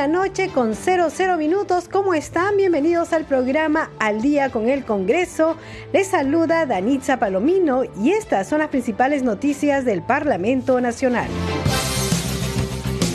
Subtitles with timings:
[0.00, 1.86] La noche con 00 minutos.
[1.86, 2.56] ¿Cómo están?
[2.56, 5.58] Bienvenidos al programa Al Día con el Congreso.
[5.92, 11.28] Les saluda Danitza Palomino y estas son las principales noticias del Parlamento Nacional.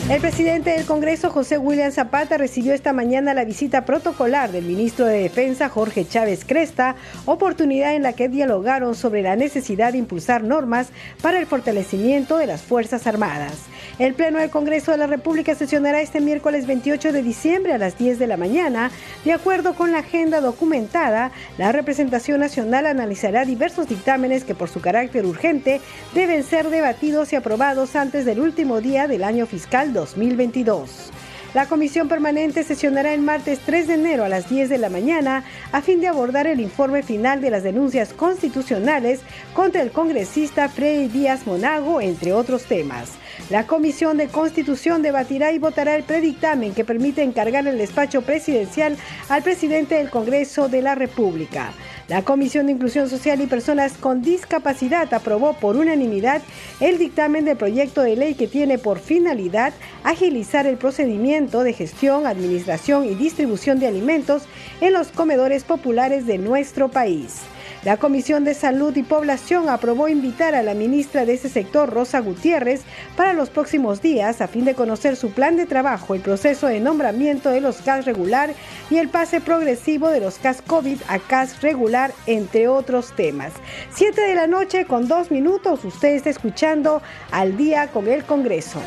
[0.08, 5.06] El presidente del Congreso, José William Zapata, recibió esta mañana la visita protocolar del ministro
[5.06, 10.44] de Defensa, Jorge Chávez Cresta, oportunidad en la que dialogaron sobre la necesidad de impulsar
[10.44, 13.64] normas para el fortalecimiento de las Fuerzas Armadas.
[13.98, 17.96] El Pleno del Congreso de la República sesionará este miércoles 28 de diciembre a las
[17.96, 18.90] 10 de la mañana.
[19.24, 24.82] De acuerdo con la agenda documentada, la representación nacional analizará diversos dictámenes que por su
[24.82, 25.80] carácter urgente
[26.14, 31.10] deben ser debatidos y aprobados antes del último día del año fiscal 2022.
[31.56, 35.42] La comisión permanente sesionará el martes 3 de enero a las 10 de la mañana
[35.72, 39.20] a fin de abordar el informe final de las denuncias constitucionales
[39.54, 43.12] contra el congresista Freddy Díaz Monago, entre otros temas.
[43.48, 48.98] La Comisión de Constitución debatirá y votará el predictamen que permite encargar el despacho presidencial
[49.30, 51.72] al presidente del Congreso de la República.
[52.08, 56.40] La Comisión de Inclusión Social y Personas con Discapacidad aprobó por unanimidad
[56.78, 59.72] el dictamen del proyecto de ley que tiene por finalidad
[60.04, 64.44] agilizar el procedimiento de gestión, administración y distribución de alimentos
[64.80, 67.40] en los comedores populares de nuestro país.
[67.86, 72.18] La Comisión de Salud y Población aprobó invitar a la ministra de ese sector, Rosa
[72.18, 72.80] Gutiérrez,
[73.16, 76.80] para los próximos días a fin de conocer su plan de trabajo, el proceso de
[76.80, 78.54] nombramiento de los CAS regular
[78.90, 83.52] y el pase progresivo de los CAS COVID a CAS regular, entre otros temas.
[83.94, 88.82] Siete de la noche con dos minutos, usted está escuchando al día con el Congreso.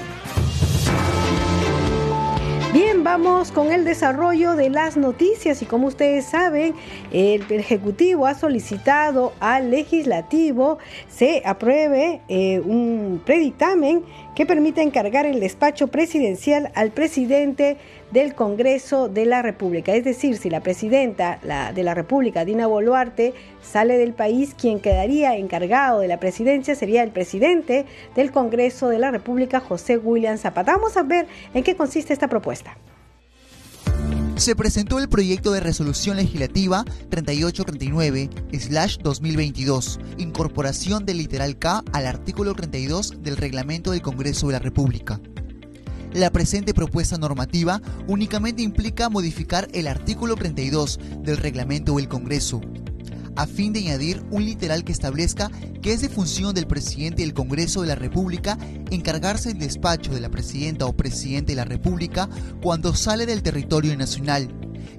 [2.72, 6.76] Bien, vamos con el desarrollo de las noticias y como ustedes saben,
[7.12, 14.04] el Ejecutivo ha solicitado al Legislativo se apruebe eh, un predictamen
[14.36, 17.78] que permite encargar el despacho presidencial al presidente
[18.12, 19.94] del Congreso de la República.
[19.94, 21.40] Es decir, si la presidenta
[21.74, 27.04] de la República, Dina Boluarte, sale del país, quien quedaría encargado de la presidencia sería
[27.04, 30.74] el presidente del Congreso de la República, José William Zapata.
[30.74, 32.78] Vamos a ver en qué consiste esta propuesta
[34.40, 43.22] se presentó el proyecto de resolución legislativa 3839-2022, incorporación del literal K al artículo 32
[43.22, 45.20] del reglamento del Congreso de la República.
[46.14, 52.62] La presente propuesta normativa únicamente implica modificar el artículo 32 del reglamento del Congreso,
[53.36, 55.52] a fin de añadir un literal que establezca
[55.84, 58.58] que es de función del presidente del Congreso de la República
[58.90, 62.28] encargarse del despacho de la presidenta o presidente de la República
[62.62, 64.50] cuando sale del territorio nacional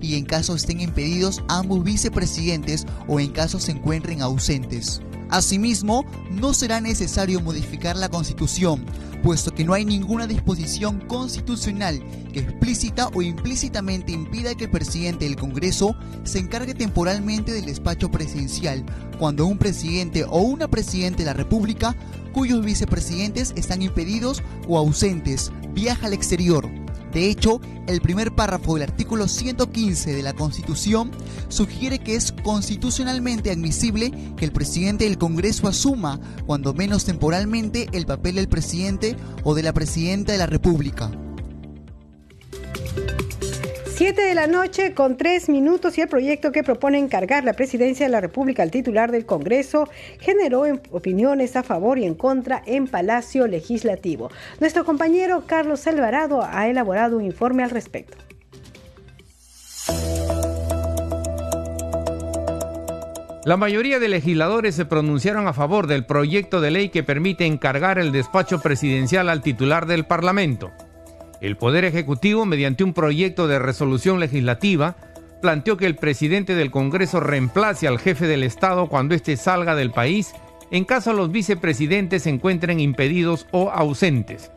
[0.00, 5.03] y en caso estén impedidos ambos vicepresidentes o en caso se encuentren ausentes.
[5.31, 8.85] Asimismo, no será necesario modificar la Constitución,
[9.23, 12.03] puesto que no hay ninguna disposición constitucional
[12.33, 18.11] que explícita o implícitamente impida que el presidente del Congreso se encargue temporalmente del despacho
[18.11, 18.85] presidencial
[19.19, 21.95] cuando un presidente o una presidenta de la República
[22.33, 26.69] cuyos vicepresidentes están impedidos o ausentes viaja al exterior
[27.12, 31.10] de hecho, el primer párrafo del artículo 115 de la Constitución
[31.48, 38.06] sugiere que es constitucionalmente admisible que el presidente del Congreso asuma, cuando menos temporalmente, el
[38.06, 41.10] papel del presidente o de la presidenta de la República.
[44.00, 48.06] 7 de la noche con 3 minutos y el proyecto que propone encargar la presidencia
[48.06, 52.87] de la República al titular del Congreso generó opiniones a favor y en contra en
[52.87, 54.31] Palacio Legislativo.
[54.58, 58.17] Nuestro compañero Carlos Alvarado ha elaborado un informe al respecto.
[63.44, 67.99] La mayoría de legisladores se pronunciaron a favor del proyecto de ley que permite encargar
[67.99, 70.70] el despacho presidencial al titular del Parlamento.
[71.40, 74.96] El Poder Ejecutivo, mediante un proyecto de resolución legislativa,
[75.40, 79.90] planteó que el presidente del Congreso reemplace al jefe del Estado cuando éste salga del
[79.90, 80.34] país
[80.70, 84.52] en caso los vicepresidentes se encuentren impedidos o ausentes.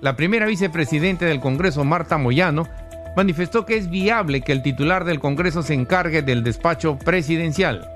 [0.00, 2.68] La primera vicepresidenta del Congreso, Marta Moyano,
[3.16, 7.88] manifestó que es viable que el titular del Congreso se encargue del despacho presidencial.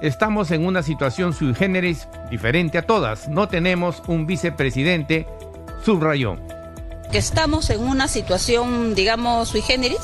[0.00, 3.28] Estamos en una situación sui generis diferente a todas.
[3.28, 5.26] No tenemos un vicepresidente,
[5.84, 6.38] subrayó.
[7.12, 9.98] Porque estamos en una situación, digamos, sui generis,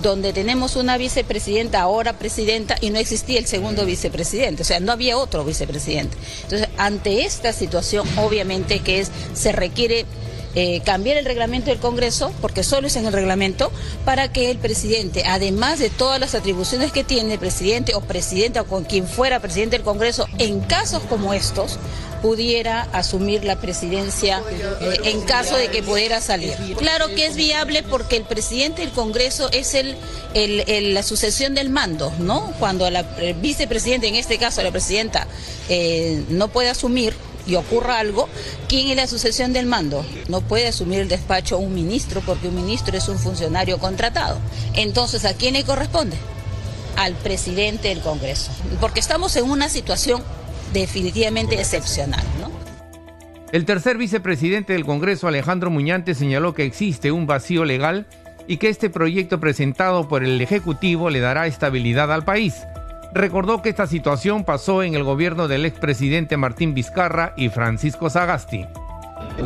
[0.00, 4.90] donde tenemos una vicepresidenta, ahora presidenta, y no existía el segundo vicepresidente, o sea, no
[4.90, 6.16] había otro vicepresidente.
[6.44, 10.06] Entonces, ante esta situación, obviamente que es, se requiere
[10.54, 13.70] eh, cambiar el reglamento del Congreso, porque solo es en el reglamento,
[14.06, 18.62] para que el presidente, además de todas las atribuciones que tiene el presidente o presidenta
[18.62, 21.78] o con quien fuera presidente del Congreso, en casos como estos,
[22.20, 24.42] pudiera asumir la presidencia
[24.80, 26.54] eh, en caso de que pudiera salir.
[26.78, 29.96] Claro que es viable porque el presidente del Congreso es el,
[30.94, 32.52] la sucesión del mando, ¿no?
[32.58, 35.26] Cuando la el vicepresidente, en este caso la presidenta,
[35.68, 37.14] eh, no puede asumir,
[37.46, 38.28] y ocurra algo,
[38.68, 40.04] ¿quién es la sucesión del mando?
[40.28, 44.38] No puede asumir el despacho un ministro porque un ministro es un funcionario contratado.
[44.74, 46.16] Entonces, ¿a quién le corresponde?
[46.96, 48.50] Al presidente del Congreso.
[48.80, 50.22] Porque estamos en una situación
[50.80, 52.50] definitivamente excepcional, ¿no?
[53.52, 58.06] El tercer vicepresidente del Congreso, Alejandro Muñante, señaló que existe un vacío legal
[58.48, 62.54] y que este proyecto presentado por el Ejecutivo le dará estabilidad al país
[63.16, 68.66] recordó que esta situación pasó en el gobierno del expresidente Martín Vizcarra y Francisco Sagasti.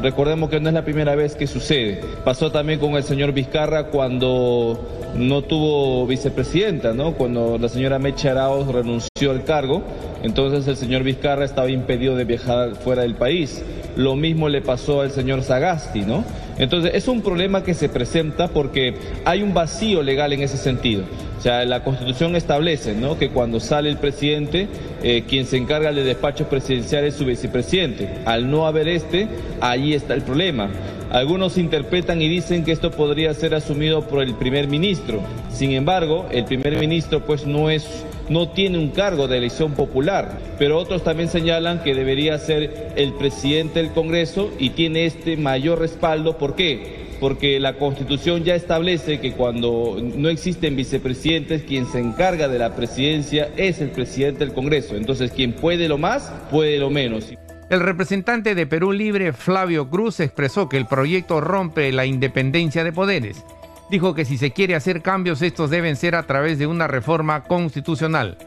[0.03, 2.01] Recordemos que no es la primera vez que sucede.
[2.25, 4.79] Pasó también con el señor Vizcarra cuando
[5.15, 7.15] no tuvo vicepresidenta, ¿no?
[7.15, 9.83] Cuando la señora Mecha Arauz renunció al cargo,
[10.23, 13.63] entonces el señor Vizcarra estaba impedido de viajar fuera del país.
[13.97, 16.25] Lo mismo le pasó al señor Sagasti, ¿no?
[16.59, 18.95] Entonces es un problema que se presenta porque
[19.25, 21.03] hay un vacío legal en ese sentido.
[21.41, 23.19] O sea, la Constitución establece ¿no?
[23.19, 24.69] que cuando sale el presidente,
[25.03, 28.11] eh, quien se encarga del despacho presidencial es su vicepresidente.
[28.27, 29.27] Al no haber este,
[29.63, 30.69] ahí está el problema.
[31.11, 35.23] Algunos interpretan y dicen que esto podría ser asumido por el primer ministro.
[35.51, 40.39] Sin embargo, el primer ministro pues no es no tiene un cargo de elección popular,
[40.59, 45.81] pero otros también señalan que debería ser el presidente del Congreso y tiene este mayor
[45.81, 46.37] respaldo.
[46.37, 47.00] ¿Por qué?
[47.21, 52.75] Porque la Constitución ya establece que cuando no existen vicepresidentes, quien se encarga de la
[52.75, 54.97] presidencia es el presidente del Congreso.
[54.97, 57.33] Entonces, quien puede lo más, puede lo menos.
[57.69, 62.93] El representante de Perú Libre, Flavio Cruz, expresó que el proyecto rompe la independencia de
[62.93, 63.45] poderes.
[63.91, 67.45] Dijo que si se quiere hacer cambios, estos deben ser a través de una reforma
[67.45, 68.39] constitucional.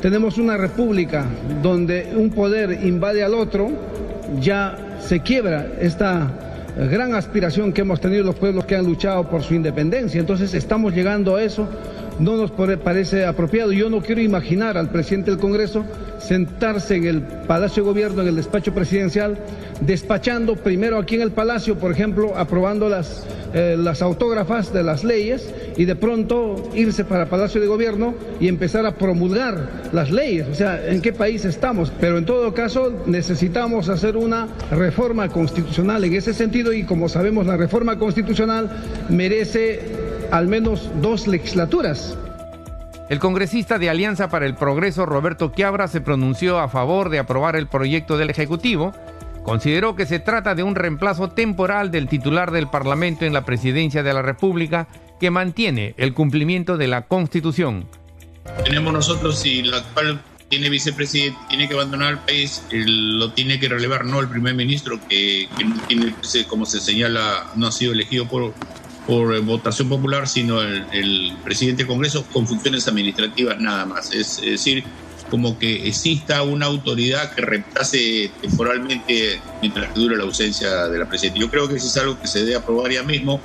[0.00, 1.24] Tenemos una república
[1.62, 3.70] donde un poder invade al otro,
[4.40, 9.42] ya se quiebra esta gran aspiración que hemos tenido los pueblos que han luchado por
[9.42, 10.20] su independencia.
[10.20, 11.68] Entonces estamos llegando a eso,
[12.18, 13.72] no nos parece apropiado.
[13.72, 15.84] Yo no quiero imaginar al presidente del Congreso
[16.18, 19.38] sentarse en el Palacio de Gobierno, en el despacho presidencial,
[19.80, 25.04] despachando primero aquí en el Palacio, por ejemplo, aprobando las, eh, las autógrafas de las
[25.04, 30.46] leyes y de pronto irse para Palacio de Gobierno y empezar a promulgar las leyes.
[30.48, 31.92] O sea, ¿en qué país estamos?
[32.00, 37.46] Pero en todo caso necesitamos hacer una reforma constitucional en ese sentido y como sabemos
[37.46, 38.70] la reforma constitucional
[39.08, 42.16] merece al menos dos legislaturas.
[43.10, 47.54] El congresista de Alianza para el Progreso, Roberto Quiabra, se pronunció a favor de aprobar
[47.54, 48.94] el proyecto del Ejecutivo.
[49.44, 54.02] Consideró que se trata de un reemplazo temporal del titular del Parlamento en la presidencia
[54.02, 54.88] de la República
[55.20, 57.86] que mantiene el cumplimiento de la Constitución.
[58.64, 63.68] Tenemos nosotros, si el actual tiene vicepresidente, tiene que abandonar el país, lo tiene que
[63.68, 66.14] relevar no el primer ministro, que, que no tiene,
[66.48, 68.54] como se señala, no ha sido elegido por,
[69.06, 74.12] por votación popular, sino el, presidente del Congreso con funciones administrativas nada más.
[74.12, 74.84] Es, decir,
[75.30, 81.40] como que exista una autoridad que reemplace temporalmente mientras dure la ausencia de la presidenta.
[81.40, 83.40] Yo creo que eso es algo que se debe aprobar ya mismo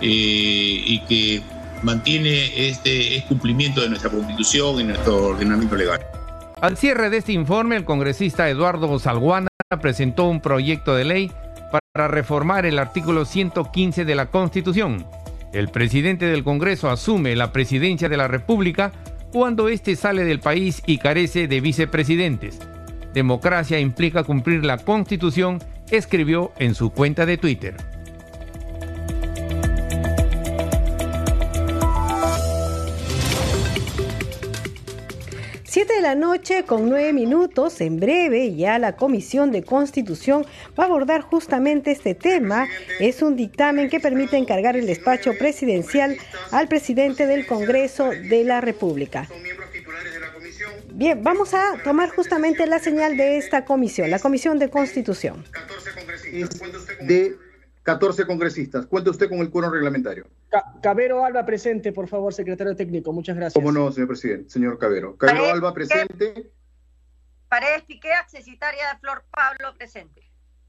[0.00, 1.42] eh, y que
[1.82, 6.00] mantiene este, cumplimiento de nuestra constitución y nuestro ordenamiento legal.
[6.60, 9.48] Al cierre de este informe, el congresista Eduardo Salguana
[9.82, 11.32] presentó un proyecto de ley
[11.96, 15.06] para reformar el artículo 115 de la Constitución.
[15.52, 18.90] El presidente del Congreso asume la presidencia de la República
[19.32, 22.58] cuando éste sale del país y carece de vicepresidentes.
[23.12, 27.76] Democracia implica cumplir la Constitución, escribió en su cuenta de Twitter.
[35.74, 37.80] Siete de la noche con nueve minutos.
[37.80, 40.46] En breve ya la Comisión de Constitución
[40.78, 42.68] va a abordar justamente este tema.
[43.00, 46.16] Es un dictamen que permite encargar el despacho presidencial
[46.52, 49.26] al presidente del Congreso de la República.
[50.92, 55.42] Bien, vamos a tomar justamente la señal de esta comisión, la Comisión de Constitución.
[57.84, 58.86] 14 congresistas.
[58.86, 60.26] Cuenta usted con el quórum reglamentario.
[60.82, 63.12] Cabero Alba presente, por favor, secretario técnico.
[63.12, 63.54] Muchas gracias.
[63.54, 64.50] Cómo no, señor presidente.
[64.50, 65.16] Señor Cabero.
[65.16, 66.50] Cabero Alba presente.
[67.48, 70.22] Paredes Piqué, accesitaria de Flor Pablo presente.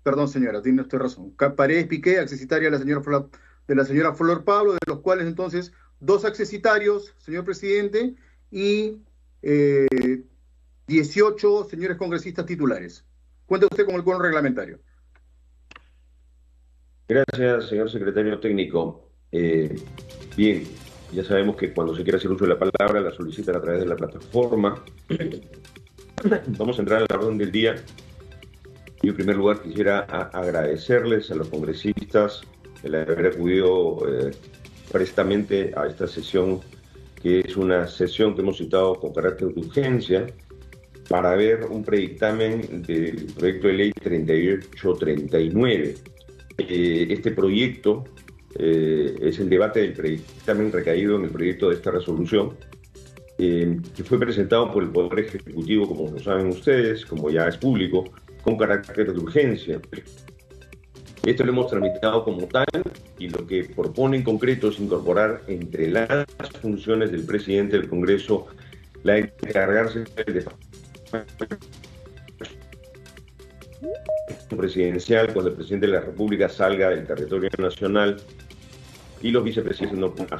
[0.04, 1.34] perdón señora, tiene usted razón.
[1.56, 3.30] Paredes Piqué, accesitaria de la señora Flor,
[3.66, 8.14] de la señora Flor Pablo, de los cuales entonces dos accesitarios, señor presidente,
[8.52, 9.02] y
[9.42, 13.06] 18 eh, señores congresistas titulares.
[13.46, 14.82] Cuenta usted con el quórum reglamentario.
[17.08, 19.08] Gracias, señor secretario técnico.
[19.32, 19.76] Eh,
[20.36, 20.64] bien,
[21.14, 23.82] ya sabemos que cuando se quiere hacer uso de la palabra la solicitan a través
[23.82, 24.84] de la plataforma.
[26.58, 27.76] Vamos a entrar en la orden del día.
[29.04, 32.42] Y en primer lugar quisiera agradecerles a los congresistas
[32.82, 34.32] el haber acudido eh,
[34.92, 36.62] prestamente a esta sesión,
[37.22, 40.26] que es una sesión que hemos citado con carácter de urgencia
[41.08, 46.15] para ver un predictamen del proyecto de ley 3839
[46.58, 48.06] eh, este proyecto
[48.58, 52.56] eh, es el debate del predictamen recaído en el proyecto de esta resolución,
[53.38, 57.58] eh, que fue presentado por el Poder Ejecutivo, como lo saben ustedes, como ya es
[57.58, 58.06] público,
[58.42, 59.82] con carácter de urgencia.
[61.26, 62.68] Esto lo hemos tramitado como tal
[63.18, 66.26] y lo que propone en concreto es incorporar entre las
[66.62, 68.48] funciones del presidente del Congreso
[69.04, 70.46] la de encargarse de
[74.50, 78.18] presidencial cuando el presidente de la República salga del territorio nacional
[79.22, 80.40] y los vicepresidentes no puedan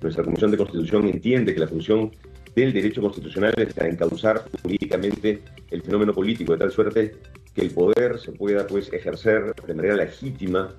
[0.00, 2.10] Nuestra Comisión de Constitución entiende que la función
[2.54, 7.16] del derecho constitucional es encauzar jurídicamente el fenómeno político de tal suerte
[7.54, 10.74] que el poder se pueda pues ejercer de manera legítima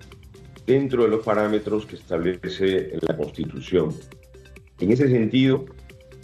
[0.66, 3.94] dentro de los parámetros que establece la Constitución.
[4.80, 5.66] En ese sentido,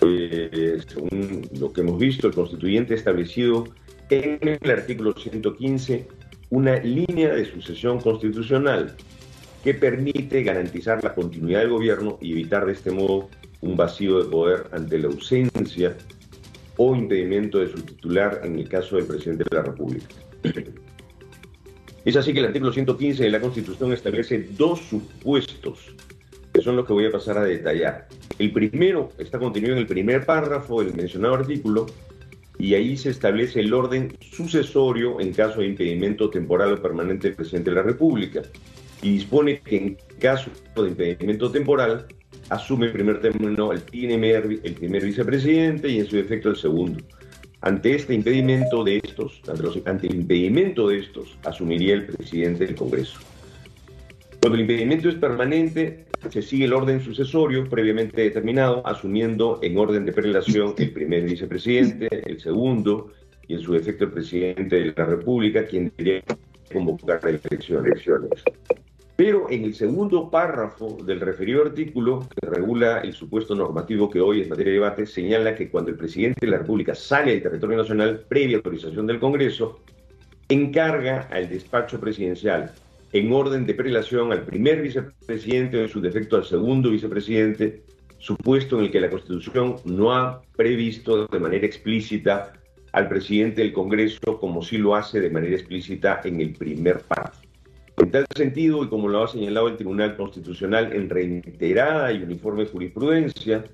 [0.02, 3.66] eh, según lo que hemos visto, el constituyente establecido
[4.10, 6.08] en el artículo 115
[6.50, 8.96] una línea de sucesión constitucional
[9.64, 13.30] que permite garantizar la continuidad del gobierno y evitar de este modo
[13.62, 15.96] un vacío de poder ante la ausencia
[16.78, 20.08] o impedimento de su titular en el caso del presidente de la República.
[22.06, 25.94] Es así que el artículo 115 de la Constitución establece dos supuestos,
[26.54, 28.08] que son los que voy a pasar a detallar.
[28.40, 31.88] El primero está contenido en el primer párrafo del mencionado artículo
[32.60, 37.38] y ahí se establece el orden sucesorio en caso de impedimento temporal o permanente del
[37.38, 38.42] presidente de la República
[39.02, 42.06] y dispone que en caso de impedimento temporal
[42.50, 47.02] asume el primer término el primer, el primer vicepresidente y en su defecto el segundo.
[47.62, 49.42] Ante este impedimento de estos,
[49.86, 53.20] ante el impedimento de estos, asumiría el presidente del Congreso.
[54.42, 60.06] Cuando el impedimento es permanente, se sigue el orden sucesorio previamente determinado, asumiendo en orden
[60.06, 63.12] de prelación el primer vicepresidente, el segundo
[63.48, 66.24] y en su defecto el presidente de la República, quien debería
[66.72, 68.06] convocar elecciones.
[69.18, 74.40] Pero en el segundo párrafo del referido artículo, que regula el supuesto normativo que hoy
[74.40, 77.80] es materia de debate, señala que cuando el presidente de la República sale del territorio
[77.80, 79.82] nacional previa autorización del Congreso,
[80.48, 82.72] encarga al despacho presidencial
[83.12, 87.84] en orden de prelación al primer vicepresidente o en su defecto al segundo vicepresidente,
[88.20, 92.54] supuesto en el que la Constitución no ha previsto de manera explícita
[92.92, 97.42] al presidente del Congreso como sí lo hace de manera explícita en el primer párrafo.
[97.98, 102.66] En tal sentido, y como lo ha señalado el Tribunal Constitucional en reiterada y uniforme
[102.66, 103.66] jurisprudencia,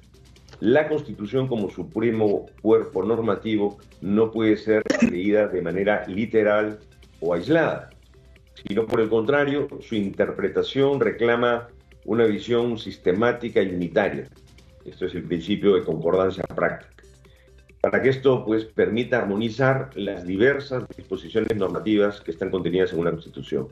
[0.62, 6.80] la Constitución como supremo cuerpo normativo no puede ser leída de manera literal
[7.20, 7.90] o aislada
[8.68, 11.68] sino por el contrario, su interpretación reclama
[12.06, 14.28] una visión sistemática y unitaria.
[14.86, 17.04] Esto es el principio de concordancia práctica.
[17.82, 23.12] Para que esto pues, permita armonizar las diversas disposiciones normativas que están contenidas en una
[23.12, 23.68] Constitución.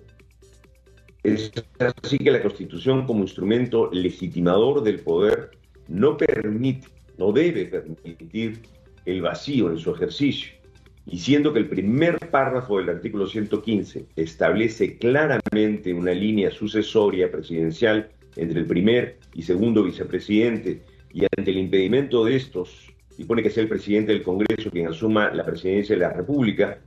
[1.23, 5.51] Es así que la Constitución como instrumento legitimador del poder
[5.87, 6.87] no permite,
[7.17, 8.61] no debe permitir
[9.05, 10.62] el vacío en su ejercicio
[11.05, 18.09] y siendo que el primer párrafo del artículo 115 establece claramente una línea sucesoria presidencial
[18.35, 20.81] entre el primer y segundo vicepresidente
[21.11, 24.87] y ante el impedimento de estos, y pone que sea el presidente del Congreso quien
[24.87, 26.79] asuma la presidencia de la República,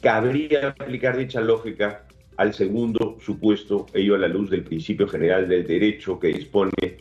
[0.00, 5.66] cabría aplicar dicha lógica al segundo supuesto, ello a la luz del principio general del
[5.66, 6.98] derecho que dispone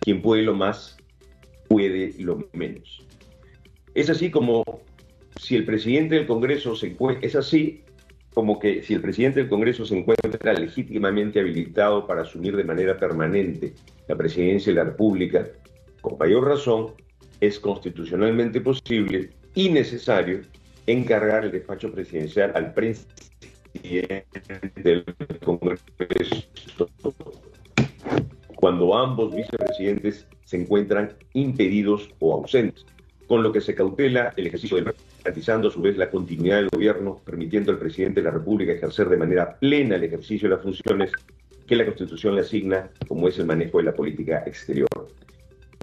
[0.00, 0.98] quien puede lo más,
[1.66, 3.04] puede lo menos.
[3.94, 4.62] Es así como
[5.40, 7.82] si el presidente del Congreso se encuentra, es así
[8.34, 12.98] como que si el presidente del Congreso se encuentra legítimamente habilitado para asumir de manera
[12.98, 13.72] permanente
[14.06, 15.46] la presidencia de la República,
[16.02, 16.92] con mayor razón,
[17.40, 20.42] es constitucionalmente posible y necesario
[20.86, 24.26] encargar el despacho presidencial al presidente
[24.76, 25.04] del
[25.42, 25.86] Congreso
[28.56, 32.84] cuando ambos vicepresidentes se encuentran impedidos o ausentes.
[33.26, 34.86] con lo que se cautela el ejercicio del
[35.22, 39.08] garantizando a su vez la continuidad del gobierno, permitiendo al presidente de la República ejercer
[39.08, 41.12] de manera plena el ejercicio de las funciones
[41.66, 44.88] que la Constitución le asigna, como es el manejo de la política exterior.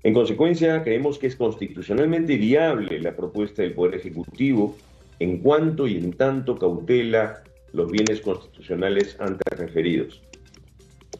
[0.03, 4.75] En consecuencia, creemos que es constitucionalmente viable la propuesta del Poder Ejecutivo
[5.19, 10.21] en cuanto y en tanto cautela los bienes constitucionales antes referidos.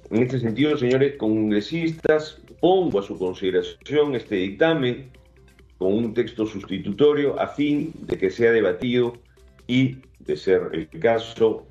[0.10, 5.10] En este sentido, señores congresistas, pongo a su consideración este dictamen
[5.78, 9.14] con un texto sustitutorio a fin de que sea debatido
[9.68, 11.68] y, de ser el caso,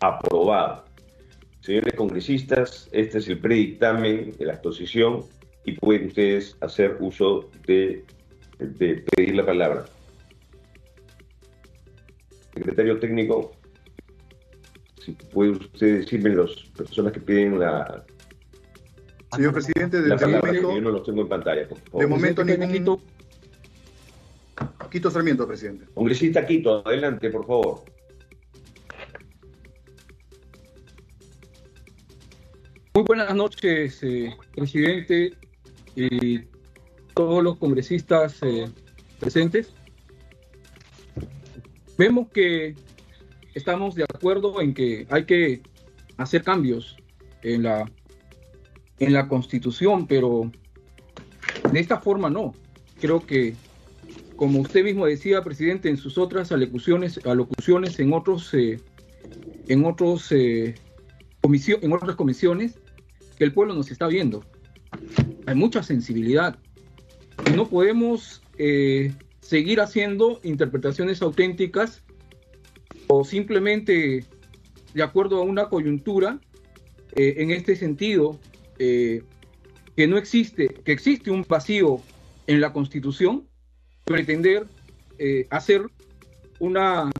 [0.00, 0.84] aprobado.
[1.60, 5.24] Señores congresistas, este es el predictamen de la exposición
[5.64, 8.04] y pueden ustedes hacer uso de,
[8.58, 9.84] de pedir la palabra.
[12.54, 13.52] Secretario técnico,
[15.04, 18.04] si puede usted decirme las personas que piden la...
[19.34, 20.74] Señor presidente, de momento...
[20.74, 22.00] Yo no los tengo en pantalla, por favor.
[22.00, 23.00] De momento ningún...
[24.90, 25.86] Quito Sarmiento, presidente.
[25.94, 27.84] Congresista Quito, adelante, por favor.
[32.92, 35.32] Muy buenas noches, eh, presidente
[35.94, 36.40] y
[37.14, 38.68] todos los congresistas eh,
[39.20, 39.72] presentes.
[41.96, 42.74] Vemos que
[43.54, 45.62] estamos de acuerdo en que hay que
[46.16, 46.96] hacer cambios
[47.42, 47.88] en la,
[48.98, 50.50] en la constitución, pero
[51.72, 52.54] de esta forma no.
[53.00, 53.54] Creo que
[54.40, 58.80] como usted mismo decía, presidente, en sus otras alocuciones, alocuciones en otros, eh,
[59.68, 60.76] en otros eh,
[61.42, 62.78] en otras comisiones,
[63.36, 64.42] que el pueblo nos está viendo.
[65.44, 66.58] Hay mucha sensibilidad.
[67.54, 72.02] No podemos eh, seguir haciendo interpretaciones auténticas
[73.08, 74.24] o simplemente
[74.94, 76.40] de acuerdo a una coyuntura
[77.14, 78.40] en este sentido
[78.78, 79.22] que
[80.08, 82.00] no existe, que existe un vacío
[82.46, 83.49] en la Constitución
[84.10, 84.66] pretender
[85.18, 85.82] eh, hacer,
[86.58, 87.12] una,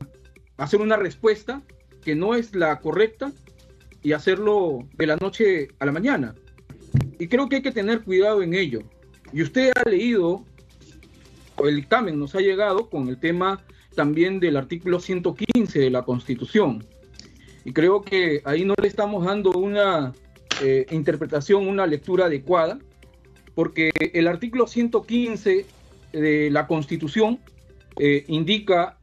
[0.57, 1.61] hacer una respuesta
[2.03, 3.31] que no es la correcta
[4.03, 6.35] y hacerlo de la noche a la mañana.
[7.17, 8.81] Y creo que hay que tener cuidado en ello.
[9.31, 10.43] Y usted ha leído,
[11.63, 13.63] el dictamen nos ha llegado con el tema
[13.95, 16.85] también del artículo 115 de la Constitución.
[17.63, 20.11] Y creo que ahí no le estamos dando una
[20.61, 22.79] eh, interpretación, una lectura adecuada,
[23.55, 25.65] porque el artículo 115
[26.11, 27.39] de la Constitución
[27.99, 28.97] eh, indica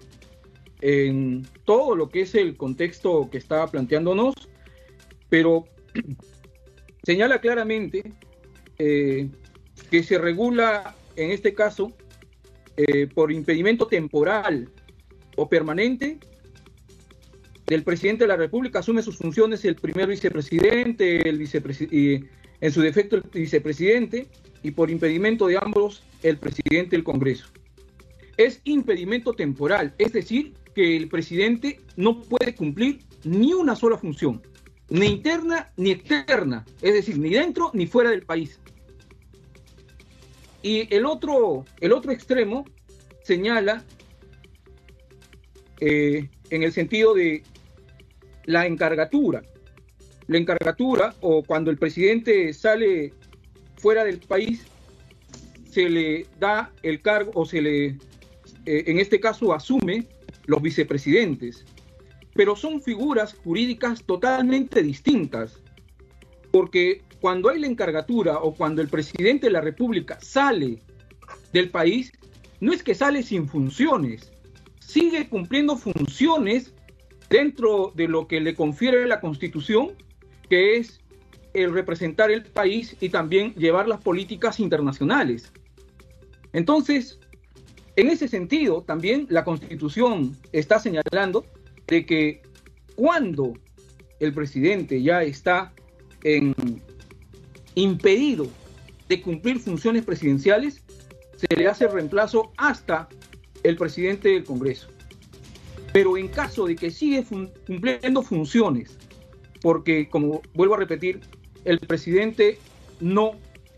[0.81, 4.35] en todo lo que es el contexto que está planteándonos,
[5.29, 5.65] pero
[7.03, 8.13] señala claramente
[8.79, 9.29] eh,
[9.91, 11.93] que se regula en este caso
[12.77, 14.71] eh, por impedimento temporal
[15.37, 16.19] o permanente
[17.67, 22.29] del presidente de la República asume sus funciones el primer vicepresidente, el vicepresidente,
[22.61, 24.29] en su defecto el vicepresidente,
[24.63, 27.49] y por impedimento de ambos el presidente del Congreso.
[28.37, 34.41] Es impedimento temporal, es decir, que el presidente no puede cumplir ni una sola función,
[34.89, 38.61] ni interna ni externa, es decir, ni dentro ni fuera del país.
[40.63, 42.65] Y el otro, el otro extremo
[43.23, 43.85] señala
[45.81, 47.43] eh, en el sentido de
[48.45, 49.43] la encargatura.
[50.27, 53.13] La encargatura o cuando el presidente sale
[53.79, 54.67] fuera del país
[55.71, 57.97] se le da el cargo o se le, eh,
[58.67, 60.07] en este caso, asume
[60.47, 61.65] los vicepresidentes.
[62.35, 65.61] Pero son figuras jurídicas totalmente distintas,
[66.51, 70.79] porque cuando hay la encargatura o cuando el presidente de la República sale
[71.53, 72.13] del país,
[72.61, 74.33] no es que sale sin funciones,
[74.81, 76.73] sigue cumpliendo funciones
[77.29, 79.93] dentro de lo que le confiere la Constitución,
[80.49, 81.01] que es
[81.55, 85.53] el representar el país y también llevar las políticas internacionales.
[86.53, 87.19] Entonces,
[87.97, 91.45] en ese sentido, también la Constitución está señalando
[91.87, 92.43] de que
[92.95, 93.55] cuando
[94.21, 95.73] el presidente ya está
[96.23, 96.55] en,
[97.75, 98.47] impedido
[99.09, 100.83] de cumplir funciones presidenciales,
[101.37, 103.09] se le hace reemplazo hasta
[103.63, 104.89] el presidente del Congreso.
[105.93, 107.25] Pero en caso de que sigue
[107.67, 108.99] cumpliendo funciones,
[109.61, 111.21] porque como vuelvo a repetir,
[111.69, 112.59] el presidente
[112.99, 113.33] no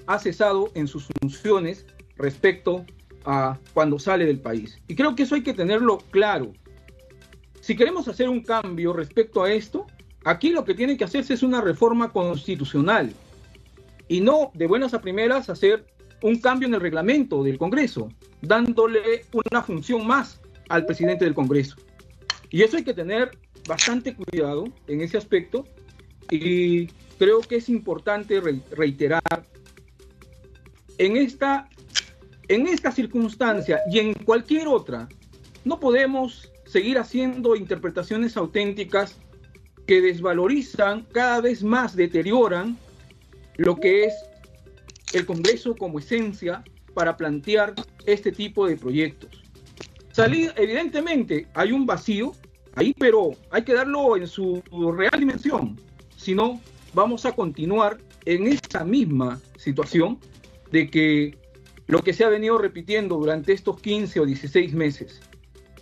[0.06, 1.84] ha cesado en sus funciones
[2.16, 2.84] respecto
[3.24, 4.80] a cuando sale del país.
[4.86, 6.52] Y creo que eso hay que tenerlo claro.
[7.60, 9.86] Si queremos hacer un cambio respecto a esto,
[10.24, 13.12] aquí lo que tiene que hacerse es una reforma constitucional
[14.08, 15.84] y no de buenas a primeras hacer
[16.22, 18.08] un cambio en el reglamento del Congreso,
[18.40, 21.76] dándole una función más al presidente del Congreso.
[22.50, 23.30] Y eso hay que tener
[23.66, 25.64] bastante cuidado en ese aspecto
[26.30, 26.88] y
[27.20, 29.44] creo que es importante reiterar
[30.96, 31.68] en esta
[32.48, 35.06] en esta circunstancia y en cualquier otra,
[35.66, 39.18] no podemos seguir haciendo interpretaciones auténticas
[39.86, 42.78] que desvalorizan, cada vez más deterioran
[43.56, 44.14] lo que es
[45.12, 47.74] el Congreso como esencia para plantear
[48.06, 49.42] este tipo de proyectos.
[50.10, 52.32] Salir, evidentemente, hay un vacío
[52.74, 54.62] ahí, pero hay que darlo en su
[54.96, 55.78] real dimensión.
[56.16, 56.60] Si no,
[56.94, 60.18] vamos a continuar en esta misma situación
[60.70, 61.38] de que
[61.86, 65.20] lo que se ha venido repitiendo durante estos 15 o 16 meses.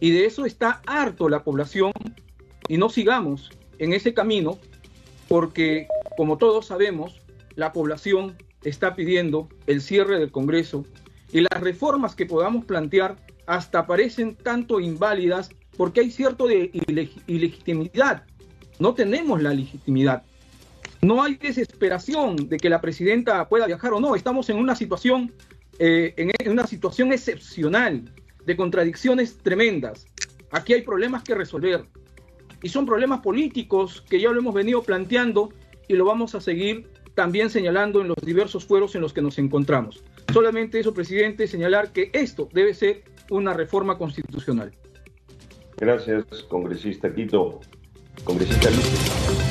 [0.00, 1.92] Y de eso está harto la población
[2.68, 4.58] y no sigamos en ese camino
[5.28, 7.20] porque, como todos sabemos,
[7.56, 10.84] la población está pidiendo el cierre del Congreso
[11.32, 13.16] y las reformas que podamos plantear
[13.46, 16.70] hasta parecen tanto inválidas porque hay cierto de
[17.26, 18.24] ilegitimidad.
[18.78, 20.22] No tenemos la legitimidad.
[21.00, 24.16] No hay desesperación de que la presidenta pueda viajar o no.
[24.16, 25.32] Estamos en una situación,
[25.78, 28.12] eh, en una situación excepcional
[28.44, 30.06] de contradicciones tremendas.
[30.50, 31.84] Aquí hay problemas que resolver.
[32.62, 35.50] Y son problemas políticos que ya lo hemos venido planteando
[35.86, 39.38] y lo vamos a seguir también señalando en los diversos fueros en los que nos
[39.38, 40.02] encontramos.
[40.32, 44.72] Solamente eso, presidente, señalar que esto debe ser una reforma constitucional.
[45.76, 47.60] Gracias, congresista Quito.
[48.24, 49.47] Congresista Luis.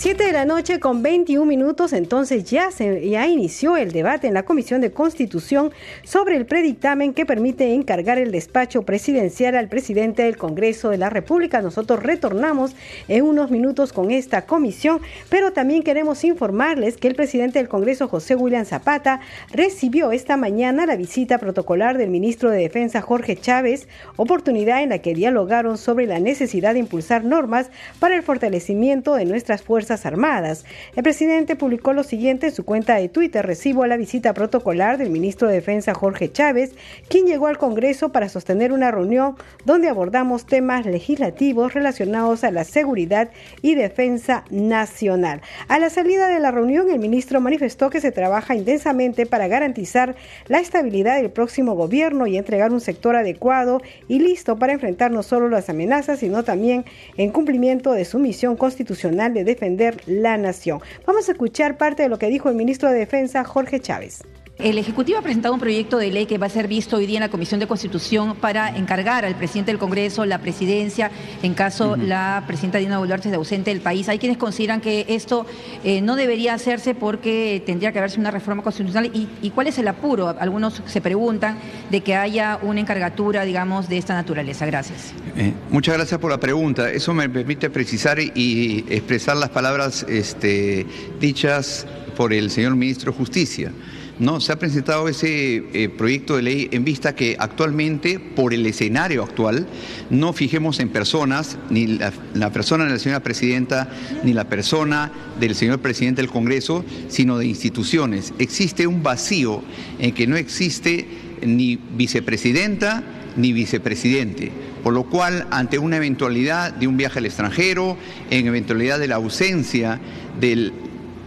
[0.00, 4.32] 7 de la noche con 21 minutos, entonces ya se ya inició el debate en
[4.32, 5.72] la Comisión de Constitución
[6.04, 11.10] sobre el predictamen que permite encargar el despacho presidencial al presidente del Congreso de la
[11.10, 11.60] República.
[11.60, 12.74] Nosotros retornamos
[13.08, 18.08] en unos minutos con esta comisión, pero también queremos informarles que el presidente del Congreso,
[18.08, 19.20] José William Zapata,
[19.52, 23.86] recibió esta mañana la visita protocolar del ministro de Defensa, Jorge Chávez,
[24.16, 29.26] oportunidad en la que dialogaron sobre la necesidad de impulsar normas para el fortalecimiento de
[29.26, 30.64] nuestras fuerzas Armadas.
[30.94, 33.44] El presidente publicó lo siguiente en su cuenta de Twitter.
[33.44, 36.72] Recibo la visita protocolar del ministro de Defensa Jorge Chávez,
[37.08, 42.64] quien llegó al Congreso para sostener una reunión donde abordamos temas legislativos relacionados a la
[42.64, 43.30] seguridad
[43.62, 45.40] y defensa nacional.
[45.66, 50.14] A la salida de la reunión, el ministro manifestó que se trabaja intensamente para garantizar
[50.46, 55.22] la estabilidad del próximo gobierno y entregar un sector adecuado y listo para enfrentar no
[55.22, 56.84] solo las amenazas, sino también
[57.16, 60.80] en cumplimiento de su misión constitucional de defender la nación.
[61.06, 64.22] Vamos a escuchar parte de lo que dijo el ministro de Defensa, Jorge Chávez.
[64.62, 67.16] El Ejecutivo ha presentado un proyecto de ley que va a ser visto hoy día
[67.16, 71.10] en la Comisión de Constitución para encargar al presidente del Congreso la presidencia
[71.42, 74.08] en caso la presidenta Dina Boluarte esté ausente del país.
[74.10, 75.46] Hay quienes consideran que esto
[75.82, 79.10] eh, no debería hacerse porque tendría que haberse una reforma constitucional.
[79.14, 80.36] ¿Y, cuál es el apuro?
[80.38, 81.58] Algunos se preguntan
[81.90, 84.66] de que haya una encargatura, digamos, de esta naturaleza.
[84.66, 85.14] Gracias.
[85.36, 86.90] Eh, muchas gracias por la pregunta.
[86.90, 90.86] Eso me permite precisar y expresar las palabras este,
[91.18, 93.72] dichas por el señor ministro de Justicia.
[94.20, 98.66] No, se ha presentado ese eh, proyecto de ley en vista que actualmente, por el
[98.66, 99.66] escenario actual,
[100.10, 101.86] no fijemos en personas, ni
[102.34, 103.88] la, persona de la señora presidenta,
[104.22, 108.34] ni la persona del señor presidente del Congreso, sino de instituciones.
[108.38, 109.62] Existe un vacío
[109.98, 111.08] en que no existe
[111.40, 113.02] ni vicepresidenta
[113.36, 114.52] ni vicepresidente.
[114.84, 117.96] Por lo cual, ante una eventualidad de un viaje al extranjero,
[118.28, 119.98] en eventualidad de la ausencia
[120.38, 120.74] del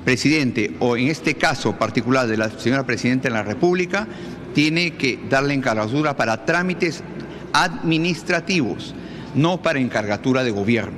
[0.04, 4.08] presidente o en este caso particular de la señora presidenta de la República,
[4.54, 7.04] tiene que darle encargatura para trámites
[7.54, 8.94] administrativos,
[9.36, 10.98] no para encargatura de gobierno.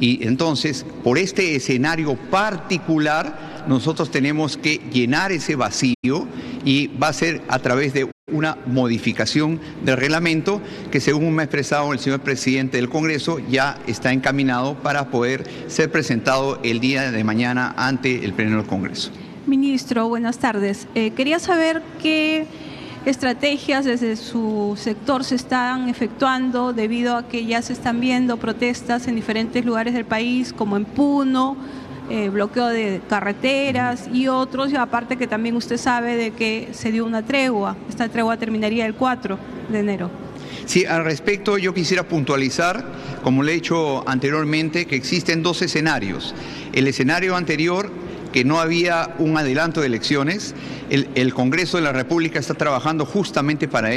[0.00, 6.26] Y entonces, por este escenario particular, nosotros tenemos que llenar ese vacío
[6.64, 11.44] y va a ser a través de una modificación del reglamento que según me ha
[11.44, 17.10] expresado el señor presidente del Congreso ya está encaminado para poder ser presentado el día
[17.10, 19.10] de mañana ante el Pleno del Congreso.
[19.46, 20.88] Ministro, buenas tardes.
[20.94, 22.46] Eh, quería saber qué
[23.04, 29.06] estrategias desde su sector se están efectuando debido a que ya se están viendo protestas
[29.06, 31.58] en diferentes lugares del país, como en Puno,
[32.10, 36.92] eh, bloqueo de carreteras y otros, y aparte que también usted sabe de que se
[36.92, 39.38] dio una tregua, esta tregua terminaría el 4
[39.70, 40.10] de enero.
[40.66, 42.84] Sí, al respecto yo quisiera puntualizar,
[43.22, 46.34] como le he dicho anteriormente, que existen dos escenarios.
[46.72, 47.90] El escenario anterior
[48.34, 50.56] que no había un adelanto de elecciones.
[50.90, 53.90] El, Congreso de la República está trabajando justamente para,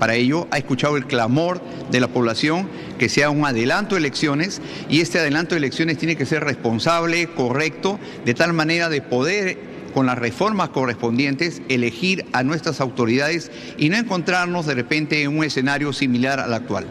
[0.00, 0.48] para ello.
[0.50, 5.20] Ha escuchado el clamor de la población que sea un adelanto de elecciones y este
[5.20, 9.58] adelanto de elecciones tiene que ser responsable, correcto, de tal manera de poder
[9.94, 15.44] con las reformas correspondientes, elegir a nuestras autoridades y no encontrarnos de repente en un
[15.44, 16.88] escenario similar al actual.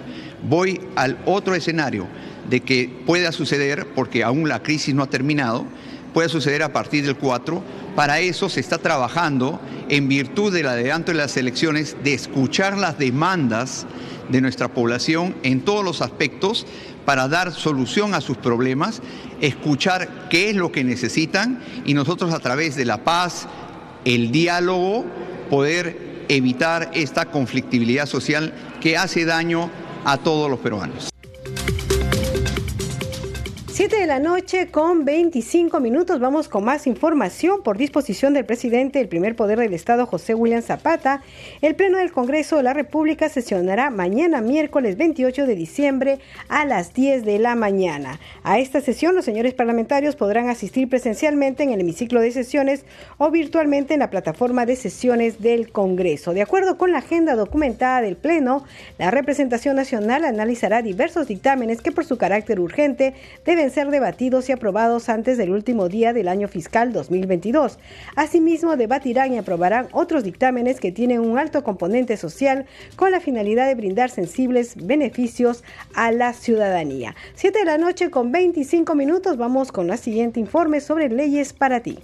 [0.47, 2.07] Voy al otro escenario
[2.49, 5.65] de que pueda suceder, porque aún la crisis no ha terminado,
[6.13, 7.63] puede suceder a partir del 4,
[7.95, 12.97] Para eso se está trabajando en virtud del adelanto de las elecciones de escuchar las
[12.97, 13.85] demandas
[14.29, 16.65] de nuestra población en todos los aspectos
[17.05, 19.01] para dar solución a sus problemas,
[19.41, 23.47] escuchar qué es lo que necesitan y nosotros a través de la paz,
[24.05, 25.05] el diálogo,
[25.49, 29.69] poder evitar esta conflictividad social que hace daño
[30.05, 31.12] a todos los peruanos.
[33.83, 36.21] 7 de la noche con 25 minutos.
[36.21, 37.61] Vamos con más información.
[37.63, 41.21] Por disposición del presidente del primer poder del Estado, José William Zapata,
[41.61, 46.93] el Pleno del Congreso de la República sesionará mañana, miércoles 28 de diciembre, a las
[46.93, 48.21] 10 de la mañana.
[48.43, 52.85] A esta sesión, los señores parlamentarios podrán asistir presencialmente en el hemiciclo de sesiones
[53.17, 56.33] o virtualmente en la plataforma de sesiones del Congreso.
[56.33, 58.63] De acuerdo con la agenda documentada del Pleno,
[58.97, 64.51] la representación nacional analizará diversos dictámenes que, por su carácter urgente, deben ser debatidos y
[64.51, 67.79] aprobados antes del último día del año fiscal 2022.
[68.15, 73.67] Asimismo, debatirán y aprobarán otros dictámenes que tienen un alto componente social con la finalidad
[73.67, 75.63] de brindar sensibles beneficios
[75.95, 77.15] a la ciudadanía.
[77.33, 81.81] Siete de la noche con 25 minutos vamos con la siguiente informe sobre leyes para
[81.81, 81.99] ti.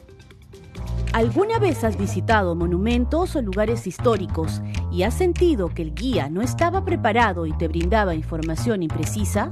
[1.13, 6.41] ¿Alguna vez has visitado monumentos o lugares históricos y has sentido que el guía no
[6.41, 9.49] estaba preparado y te brindaba información imprecisa?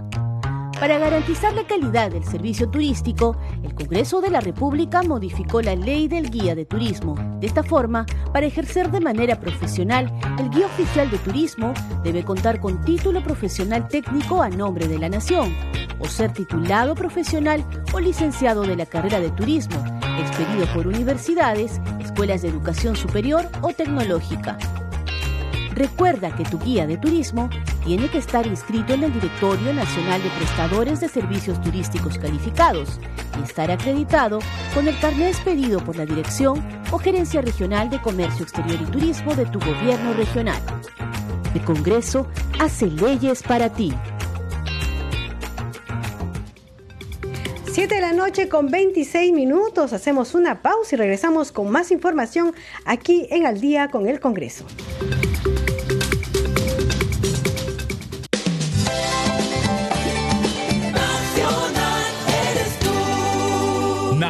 [0.79, 6.07] Para garantizar la calidad del servicio turístico, el Congreso de la República modificó la ley
[6.07, 7.15] del guía de turismo.
[7.39, 12.59] De esta forma, para ejercer de manera profesional, el guía oficial de turismo debe contar
[12.59, 15.51] con título profesional técnico a nombre de la nación,
[15.97, 19.83] o ser titulado profesional o licenciado de la carrera de turismo,
[20.19, 24.59] expedido por universidades, escuelas de educación superior o tecnológica.
[25.77, 27.51] Recuerda que tu guía de turismo
[27.85, 32.99] tiene que estar inscrito en el Directorio Nacional de Prestadores de Servicios Turísticos Calificados
[33.39, 34.39] y estar acreditado
[34.73, 39.35] con el carnet expedido por la Dirección o Gerencia Regional de Comercio Exterior y Turismo
[39.35, 40.59] de tu gobierno regional.
[41.53, 42.25] El Congreso
[42.59, 43.93] hace leyes para ti.
[47.71, 49.93] 7 de la noche con 26 minutos.
[49.93, 54.65] Hacemos una pausa y regresamos con más información aquí en Al día con el Congreso.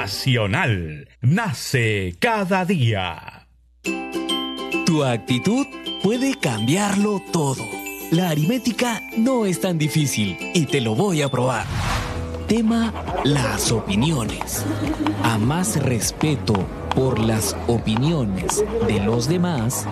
[0.08, 3.46] Nacional nace cada día.
[4.86, 5.67] Tu actitud
[6.02, 7.65] puede cambiarlo todo.
[8.12, 11.65] La aritmética no es tan difícil y te lo voy a probar.
[12.48, 12.93] Tema
[13.26, 14.65] las opiniones.
[15.24, 16.54] A más respeto
[16.96, 19.86] por las opiniones de los demás,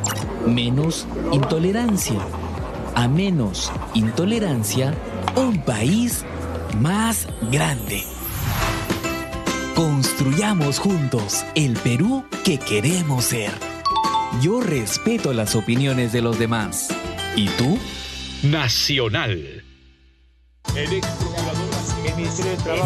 [0.47, 2.21] menos intolerancia.
[2.95, 4.93] A menos intolerancia,
[5.36, 6.23] un país
[6.80, 8.14] más grande.
[9.75, 13.51] Construyamos juntos el Perú que queremos ser.
[14.41, 16.88] Yo respeto las opiniones de los demás.
[17.35, 17.77] ¿Y tú?
[18.41, 19.65] Nacional.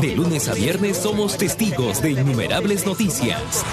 [0.02, 3.64] De lunes a viernes somos testigos de innumerables noticias.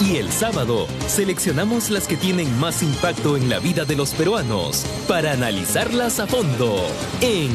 [0.00, 4.86] Y el sábado seleccionamos las que tienen más impacto en la vida de los peruanos
[5.06, 6.86] para analizarlas a fondo
[7.20, 7.50] en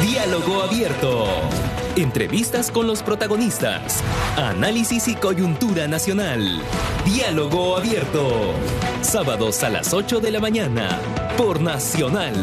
[0.00, 1.26] Diálogo Abierto.
[1.96, 4.02] Entrevistas con los protagonistas.
[4.38, 6.62] Análisis y coyuntura nacional.
[7.04, 8.54] Diálogo abierto.
[9.02, 10.98] Sábados a las 8 de la mañana.
[11.36, 12.34] Por Nacional.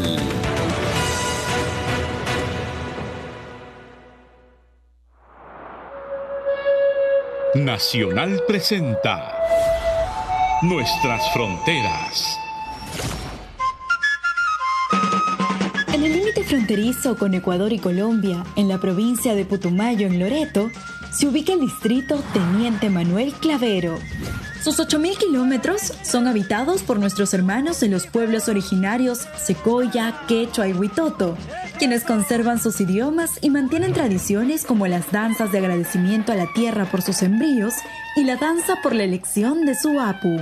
[7.55, 9.35] Nacional presenta
[10.61, 12.39] Nuestras Fronteras.
[16.49, 20.71] Fronterizo con Ecuador y Colombia, en la provincia de Putumayo, en Loreto,
[21.11, 23.99] se ubica el distrito Teniente Manuel Clavero.
[24.63, 30.73] Sus 8.000 kilómetros son habitados por nuestros hermanos de los pueblos originarios Secoya, Quechua y
[30.73, 31.37] Huitoto,
[31.77, 36.85] quienes conservan sus idiomas y mantienen tradiciones como las danzas de agradecimiento a la tierra
[36.85, 37.75] por sus embrios
[38.15, 40.41] y la danza por la elección de su apu.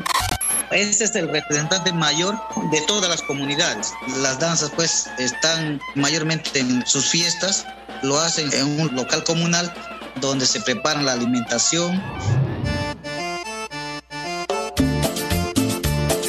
[0.71, 2.35] Este es el representante mayor
[2.71, 3.93] de todas las comunidades.
[4.21, 7.65] Las danzas pues están mayormente en sus fiestas,
[8.03, 9.73] lo hacen en un local comunal
[10.19, 12.01] donde se preparan la alimentación.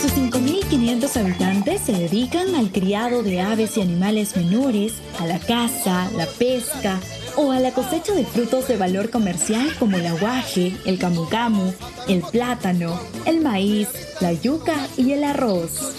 [0.01, 6.09] Sus 5.500 habitantes se dedican al criado de aves y animales menores, a la caza,
[6.17, 7.01] la pesca
[7.39, 11.73] o a la cosecha de frutos de valor comercial como el aguaje, el camu
[12.09, 13.89] el plátano, el maíz,
[14.21, 15.95] la yuca y el arroz.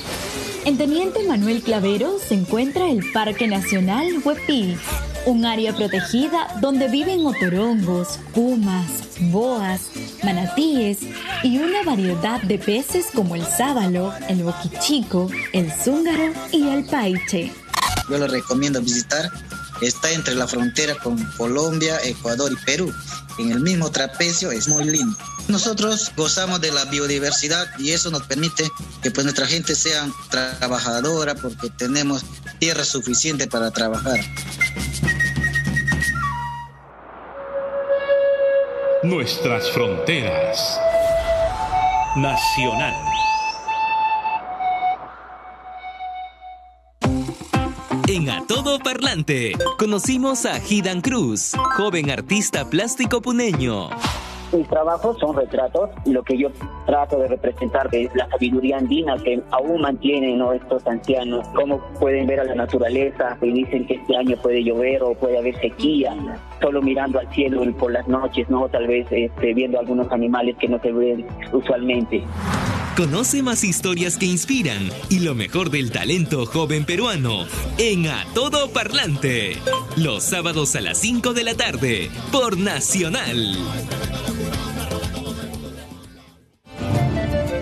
[0.66, 4.78] En Teniente Manuel Clavero se encuentra el Parque Nacional Huepí,
[5.26, 8.92] un área protegida donde viven otorongos, pumas,
[9.32, 9.92] boas,
[10.24, 11.00] manatíes
[11.44, 17.54] y una variedad de peces como el sábalo, el boquichico, el zúngaro y el paiche.
[18.10, 19.32] Yo lo recomiendo visitar.
[19.82, 22.94] Está entre la frontera con Colombia, Ecuador y Perú.
[23.38, 25.16] En el mismo trapecio es muy lindo.
[25.48, 28.70] Nosotros gozamos de la biodiversidad y eso nos permite
[29.02, 32.24] que pues nuestra gente sea trabajadora porque tenemos
[32.60, 34.20] tierra suficiente para trabajar.
[39.02, 40.80] Nuestras fronteras.
[42.18, 43.19] Nacional.
[48.12, 53.90] En A Todo Parlante, conocimos a Gidan Cruz, joven artista plástico puneño.
[54.52, 56.50] Mis trabajos son retratos y lo que yo
[56.88, 62.40] trato de representar es la sabiduría andina que aún mantienen estos ancianos, cómo pueden ver
[62.40, 66.16] a la naturaleza y dicen que este año puede llover o puede haber sequía,
[66.60, 70.68] solo mirando al cielo por las noches, no tal vez este, viendo algunos animales que
[70.68, 72.24] no se ven usualmente.
[72.96, 77.46] Conoce más historias que inspiran y lo mejor del talento joven peruano
[77.78, 79.58] en A Todo Parlante.
[79.96, 83.58] Los sábados a las 5 de la tarde por Nacional.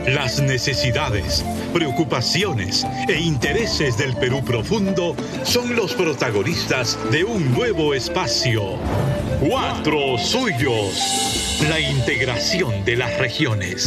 [0.08, 1.44] Las necesidades,
[1.74, 8.78] preocupaciones e intereses del Perú profundo son los protagonistas de un nuevo espacio.
[9.46, 11.60] Cuatro Suyos.
[11.70, 13.86] La integración de las regiones.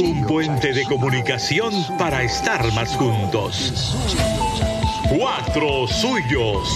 [0.00, 3.96] Un puente de comunicación para estar más juntos.
[5.18, 6.68] Cuatro Suyos.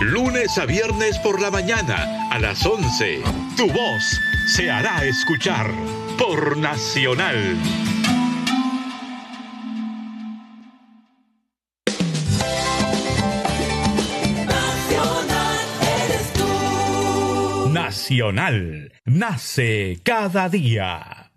[0.00, 3.22] Lunes a viernes por la mañana a las 11.
[3.56, 4.20] Tu voz
[4.54, 5.68] se hará escuchar
[6.18, 7.56] por Nacional.
[17.72, 21.32] Nacional nace cada día.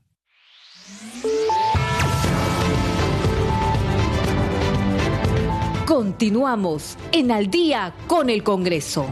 [5.85, 9.07] Continuamos en Al día con el Congreso.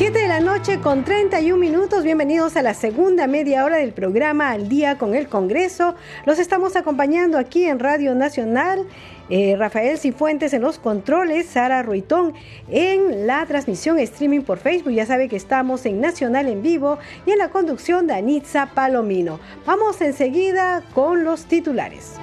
[0.00, 2.04] Siete de la noche con 31 minutos.
[2.04, 5.94] Bienvenidos a la segunda media hora del programa Al Día con el Congreso.
[6.24, 8.86] Los estamos acompañando aquí en Radio Nacional.
[9.28, 12.32] eh, Rafael Cifuentes en los controles, Sara Ruitón
[12.70, 14.94] en la transmisión streaming por Facebook.
[14.94, 19.38] Ya sabe que estamos en Nacional en vivo y en la conducción de Anitza Palomino.
[19.66, 22.14] Vamos enseguida con los titulares.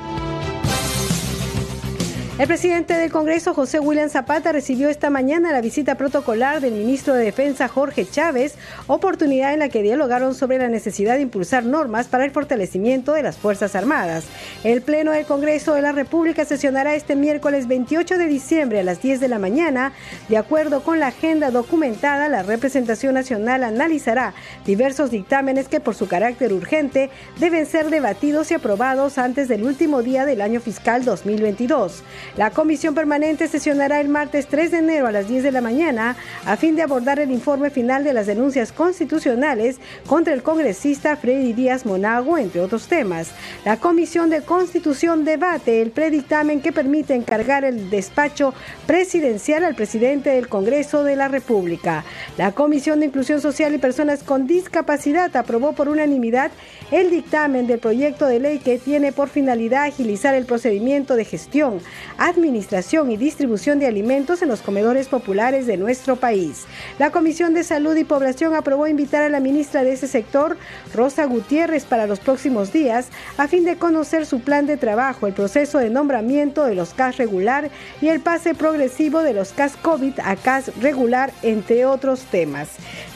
[2.39, 7.15] El presidente del Congreso, José William Zapata, recibió esta mañana la visita protocolar del ministro
[7.15, 8.53] de Defensa, Jorge Chávez,
[8.85, 13.23] oportunidad en la que dialogaron sobre la necesidad de impulsar normas para el fortalecimiento de
[13.23, 14.25] las Fuerzas Armadas.
[14.63, 19.01] El Pleno del Congreso de la República sesionará este miércoles 28 de diciembre a las
[19.01, 19.93] 10 de la mañana.
[20.29, 26.07] De acuerdo con la agenda documentada, la representación nacional analizará diversos dictámenes que por su
[26.07, 32.03] carácter urgente deben ser debatidos y aprobados antes del último día del año fiscal 2022.
[32.35, 36.15] La comisión permanente sesionará el martes 3 de enero a las 10 de la mañana
[36.45, 41.53] a fin de abordar el informe final de las denuncias constitucionales contra el congresista Freddy
[41.53, 43.29] Díaz Monago, entre otros temas.
[43.65, 48.53] La comisión de constitución debate el predictamen que permite encargar el despacho
[48.85, 52.03] presidencial al presidente del Congreso de la República.
[52.37, 56.51] La comisión de inclusión social y personas con discapacidad aprobó por unanimidad
[56.91, 61.79] el dictamen del proyecto de ley que tiene por finalidad agilizar el procedimiento de gestión,
[62.17, 66.65] administración y distribución de alimentos en los comedores populares de nuestro país.
[66.99, 70.57] La Comisión de Salud y Población aprobó invitar a la ministra de ese sector,
[70.93, 75.33] Rosa Gutiérrez, para los próximos días, a fin de conocer su plan de trabajo, el
[75.33, 77.69] proceso de nombramiento de los CAS regular
[78.01, 82.69] y el pase progresivo de los CAS COVID a CAS regular, entre otros temas.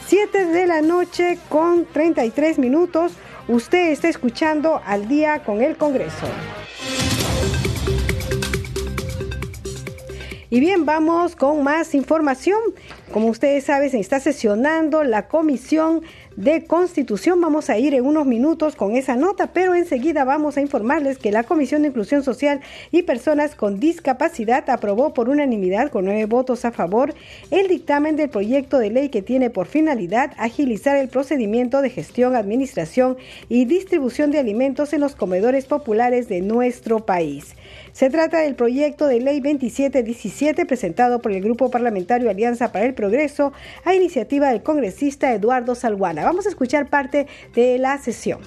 [0.07, 3.13] 7 de la noche con 33 minutos.
[3.47, 6.27] Usted está escuchando al día con el Congreso.
[10.53, 12.59] Y bien, vamos con más información.
[13.13, 16.01] Como ustedes saben, se está sesionando la Comisión
[16.35, 17.39] de Constitución.
[17.39, 21.31] Vamos a ir en unos minutos con esa nota, pero enseguida vamos a informarles que
[21.31, 22.59] la Comisión de Inclusión Social
[22.91, 27.13] y Personas con Discapacidad aprobó por unanimidad con nueve votos a favor
[27.49, 32.35] el dictamen del proyecto de ley que tiene por finalidad agilizar el procedimiento de gestión,
[32.35, 33.15] administración
[33.47, 37.55] y distribución de alimentos en los comedores populares de nuestro país.
[37.93, 42.93] Se trata del proyecto de ley 2717 presentado por el Grupo Parlamentario Alianza para el
[42.93, 43.51] Progreso
[43.83, 46.23] a iniciativa del congresista Eduardo Salguana.
[46.23, 48.39] Vamos a escuchar parte de la sesión.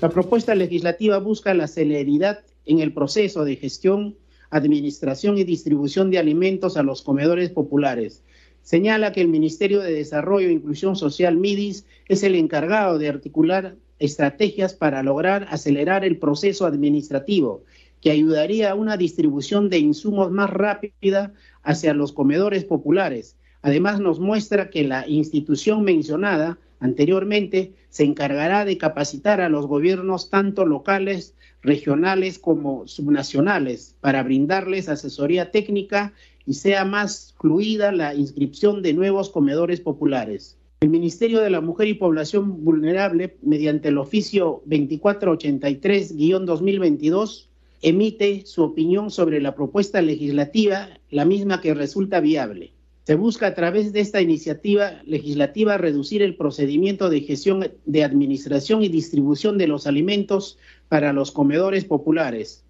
[0.00, 4.16] La propuesta legislativa busca la celeridad en el proceso de gestión,
[4.50, 8.22] administración y distribución de alimentos a los comedores populares.
[8.62, 13.74] Señala que el Ministerio de Desarrollo e Inclusión Social, MIDIS, es el encargado de articular
[13.98, 17.64] estrategias para lograr acelerar el proceso administrativo
[18.00, 21.32] que ayudaría a una distribución de insumos más rápida
[21.62, 23.36] hacia los comedores populares.
[23.62, 30.30] Además, nos muestra que la institución mencionada anteriormente se encargará de capacitar a los gobiernos
[30.30, 36.14] tanto locales, regionales como subnacionales para brindarles asesoría técnica
[36.46, 40.56] y sea más fluida la inscripción de nuevos comedores populares.
[40.80, 47.49] El Ministerio de la Mujer y Población Vulnerable, mediante el oficio 2483-2022,
[47.82, 52.72] emite su opinión sobre la propuesta legislativa, la misma que resulta viable.
[53.04, 58.82] Se busca a través de esta iniciativa legislativa reducir el procedimiento de gestión de administración
[58.82, 60.58] y distribución de los alimentos
[60.88, 62.64] para los comedores populares.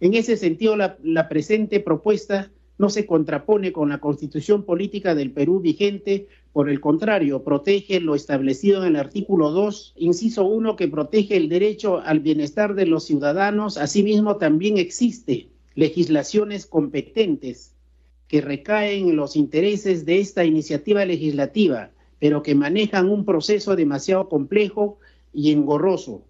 [0.00, 5.60] En ese sentido, la, presente propuesta no se contrapone con la constitución política del Perú
[5.60, 11.36] vigente, por el contrario, protege lo establecido en el artículo 2, inciso 1, que protege
[11.36, 13.76] el derecho al bienestar de los ciudadanos.
[13.76, 17.74] Asimismo, también existe legislaciones competentes
[18.28, 21.90] que recaen en los intereses de esta iniciativa legislativa,
[22.20, 25.00] pero que manejan un proceso demasiado complejo
[25.32, 26.22] y engorroso.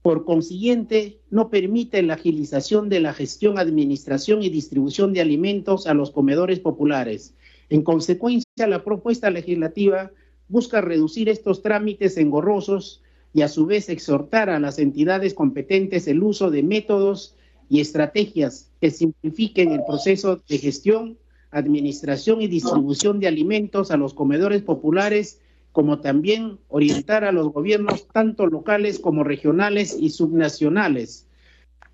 [0.00, 5.94] Por consiguiente, no permite la agilización de la gestión, administración y distribución de alimentos a
[5.94, 7.34] los comedores populares.
[7.72, 10.10] En consecuencia, la propuesta legislativa
[10.48, 13.02] busca reducir estos trámites engorrosos
[13.32, 17.34] y a su vez exhortar a las entidades competentes el uso de métodos
[17.70, 21.16] y estrategias que simplifiquen el proceso de gestión,
[21.50, 25.40] administración y distribución de alimentos a los comedores populares
[25.72, 31.26] como también orientar a los gobiernos, tanto locales como regionales y subnacionales,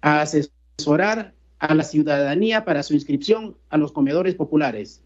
[0.00, 5.04] a asesorar a la ciudadanía para su inscripción a los comedores populares.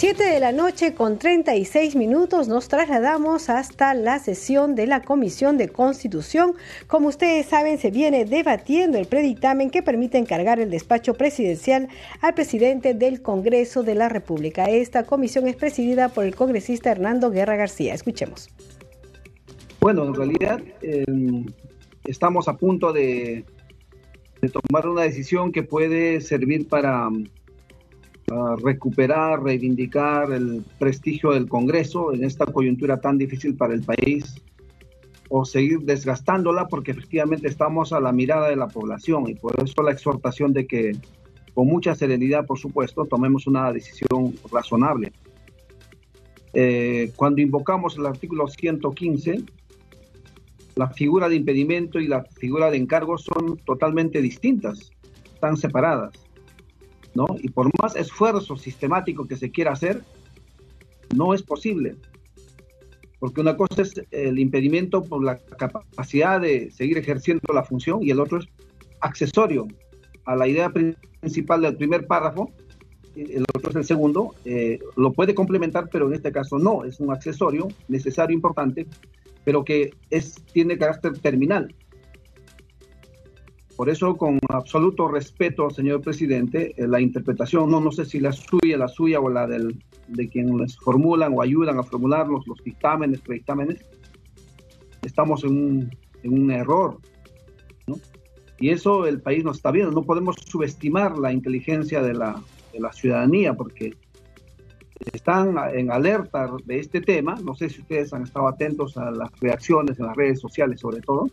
[0.00, 5.58] 7 de la noche con 36 minutos nos trasladamos hasta la sesión de la Comisión
[5.58, 6.54] de Constitución.
[6.86, 11.88] Como ustedes saben, se viene debatiendo el predictamen que permite encargar el despacho presidencial
[12.22, 14.70] al presidente del Congreso de la República.
[14.70, 17.92] Esta comisión es presidida por el congresista Hernando Guerra García.
[17.92, 18.48] Escuchemos.
[19.80, 21.44] Bueno, en realidad em,
[22.04, 23.44] estamos a punto de
[24.48, 27.08] tomar una decisión que puede servir para
[28.62, 34.40] recuperar, reivindicar el prestigio del Congreso en esta coyuntura tan difícil para el país
[35.28, 39.82] o seguir desgastándola porque efectivamente estamos a la mirada de la población y por eso
[39.82, 40.92] la exhortación de que
[41.54, 45.12] con mucha serenidad, por supuesto, tomemos una decisión razonable.
[46.52, 49.44] Eh, cuando invocamos el artículo 115,
[50.76, 54.90] la figura de impedimento y la figura de encargo son totalmente distintas,
[55.34, 56.12] están separadas.
[57.14, 57.26] ¿no?
[57.40, 60.02] Y por más esfuerzo sistemático que se quiera hacer,
[61.14, 61.96] no es posible.
[63.18, 68.10] Porque una cosa es el impedimento por la capacidad de seguir ejerciendo la función y
[68.10, 68.46] el otro es
[69.00, 69.68] accesorio
[70.24, 70.70] a la idea
[71.20, 72.50] principal del primer párrafo,
[73.16, 77.00] el otro es el segundo, eh, lo puede complementar, pero en este caso no, es
[77.00, 78.86] un accesorio necesario, importante,
[79.50, 81.74] pero que es, tiene carácter terminal.
[83.74, 88.30] Por eso, con absoluto respeto, señor presidente, eh, la interpretación, no, no sé si la
[88.30, 92.46] suya, la suya o la del, de quien les formulan o ayudan a formular los,
[92.46, 93.84] los dictámenes, predictámenes,
[95.02, 96.98] estamos en un, en un error.
[98.60, 99.90] Y eso el país no está viendo.
[99.90, 102.40] No podemos subestimar la inteligencia de la,
[102.72, 103.96] de la ciudadanía porque
[105.12, 107.36] están en alerta de este tema.
[107.42, 111.00] No sé si ustedes han estado atentos a las reacciones en las redes sociales sobre
[111.00, 111.28] todo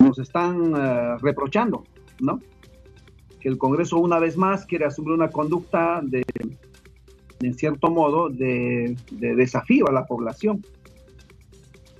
[0.00, 1.84] nos están eh, reprochando,
[2.20, 2.40] ¿no?
[3.38, 6.22] Que el Congreso una vez más quiere asumir una conducta de,
[7.40, 10.64] en cierto modo, de, desafío a la población.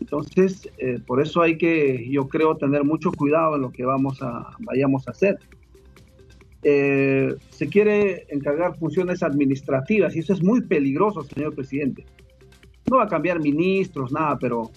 [0.00, 4.22] Entonces, eh, por eso hay que, yo creo, tener mucho cuidado en lo que vamos
[4.22, 5.38] a, vayamos a hacer.
[6.62, 12.04] Eh, se quiere encargar funciones administrativas y eso es muy peligroso, señor presidente.
[12.90, 14.70] No va a cambiar ministros, nada, pero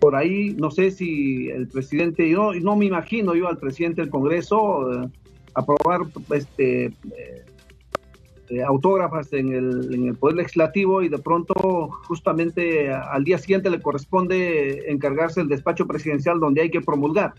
[0.00, 4.10] por ahí, no sé si el presidente, yo no me imagino yo al presidente del
[4.10, 5.08] Congreso eh,
[5.54, 6.00] aprobar
[6.34, 7.44] este, eh,
[8.48, 11.54] eh, autógrafas en el, en el, Poder Legislativo y de pronto
[12.08, 17.34] justamente al día siguiente le corresponde encargarse el despacho presidencial donde hay que promulgar.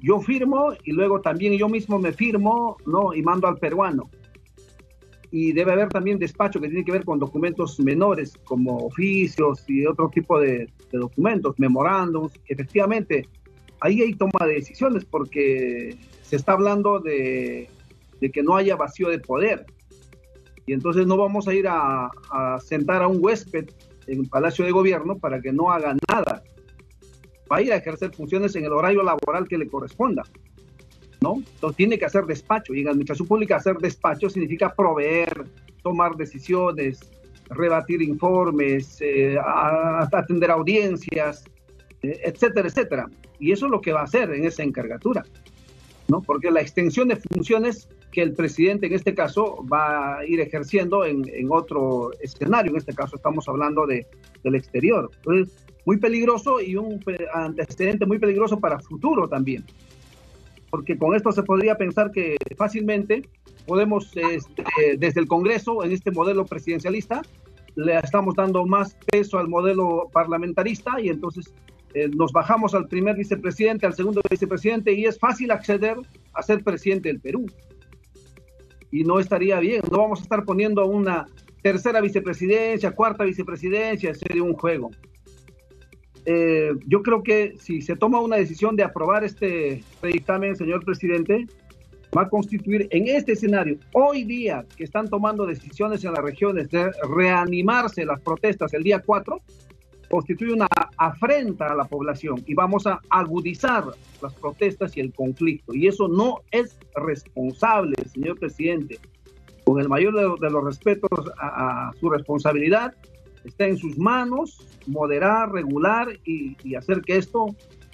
[0.00, 3.14] Yo firmo y luego también yo mismo me firmo ¿no?
[3.14, 4.10] y mando al peruano
[5.36, 9.84] y debe haber también despacho que tiene que ver con documentos menores como oficios y
[9.84, 12.34] otro tipo de, documentos, memorándums.
[12.46, 13.26] Efectivamente,
[13.80, 17.68] ahí hay toma de decisiones porque se está hablando de,
[18.32, 19.66] que no haya vacío de poder.
[20.66, 22.12] Y entonces no vamos a ir a,
[22.64, 23.70] sentar a un huésped
[24.06, 26.44] en el Palacio de Gobierno para que no haga nada.
[27.50, 30.22] Va a ir a ejercer funciones en el horario laboral que le corresponda.
[31.20, 31.36] ¿no?
[31.36, 32.74] Entonces tiene que hacer despacho.
[32.74, 35.44] Y en administración pública hacer despacho significa proveer,
[35.82, 37.00] tomar decisiones,
[37.50, 39.38] rebatir informes, eh,
[40.12, 41.44] atender audiencias,
[42.02, 43.08] eh, etcétera, etcétera.
[43.38, 45.24] Y eso es lo que va a hacer en esa encargatura,
[46.08, 46.22] ¿no?
[46.22, 51.04] Porque la extensión de funciones que el presidente en este caso va a ir ejerciendo
[51.04, 54.06] en, otro escenario, en este caso estamos hablando de,
[54.44, 55.10] del exterior.
[55.16, 57.00] Entonces, muy peligroso y un
[57.32, 59.64] antecedente muy peligroso para futuro también.
[60.70, 63.28] Porque con esto se podría pensar que fácilmente
[63.66, 64.64] podemos, este,
[64.98, 67.22] desde el Congreso, en este modelo presidencialista,
[67.76, 71.52] le estamos dando más peso al modelo parlamentarista y entonces
[71.94, 75.96] eh, nos bajamos al primer vicepresidente, al segundo vicepresidente y es fácil acceder
[76.32, 77.46] a ser presidente del Perú.
[78.90, 81.26] Y no estaría bien, no vamos a estar poniendo una
[81.62, 84.90] tercera vicepresidencia, cuarta vicepresidencia, sería un juego.
[86.26, 91.46] Eh, yo creo que si se toma una decisión de aprobar este dictamen, señor presidente,
[92.16, 96.70] va a constituir en este escenario, hoy día que están tomando decisiones en las regiones
[96.70, 99.40] de reanimarse las protestas el día 4,
[100.08, 103.84] constituye una afrenta a la población y vamos a agudizar
[104.22, 105.74] las protestas y el conflicto.
[105.74, 108.98] Y eso no es responsable, señor presidente.
[109.64, 112.94] Con el mayor de, los respetos a, su responsabilidad,
[113.44, 117.46] está en sus manos moderar, regular y, hacer que esto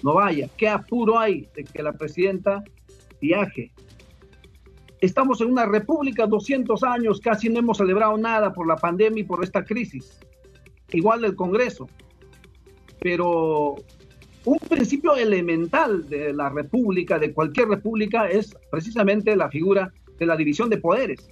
[0.03, 0.49] no vaya.
[0.57, 2.63] ¿Qué apuro hay de que la presidenta
[3.21, 3.71] viaje
[5.01, 9.23] Estamos en una república 200 años, casi no hemos celebrado nada por la pandemia y
[9.25, 10.19] por esta crisis.
[10.91, 11.89] Igual del Congreso.
[12.99, 13.77] Pero
[14.45, 20.37] un principio elemental de la república, de cualquier república, es precisamente la figura de la
[20.37, 21.27] división de poderes.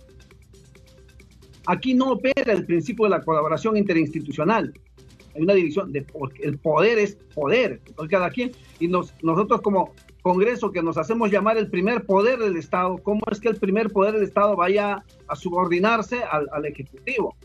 [1.69, 4.73] Aquí no opera el principio de la colaboración interinstitucional.
[5.35, 6.03] Hay una división de
[6.41, 7.79] el poder es poder.
[8.09, 9.93] cada quien y nosotros como
[10.23, 13.91] Congreso que nos hacemos llamar el primer poder del Estado, ¿cómo es que el primer
[13.91, 17.35] poder del Estado vaya a subordinarse al, Ejecutivo?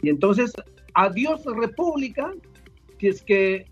[0.00, 0.54] Y entonces,
[0.94, 2.32] adiós República,
[2.98, 3.66] si es que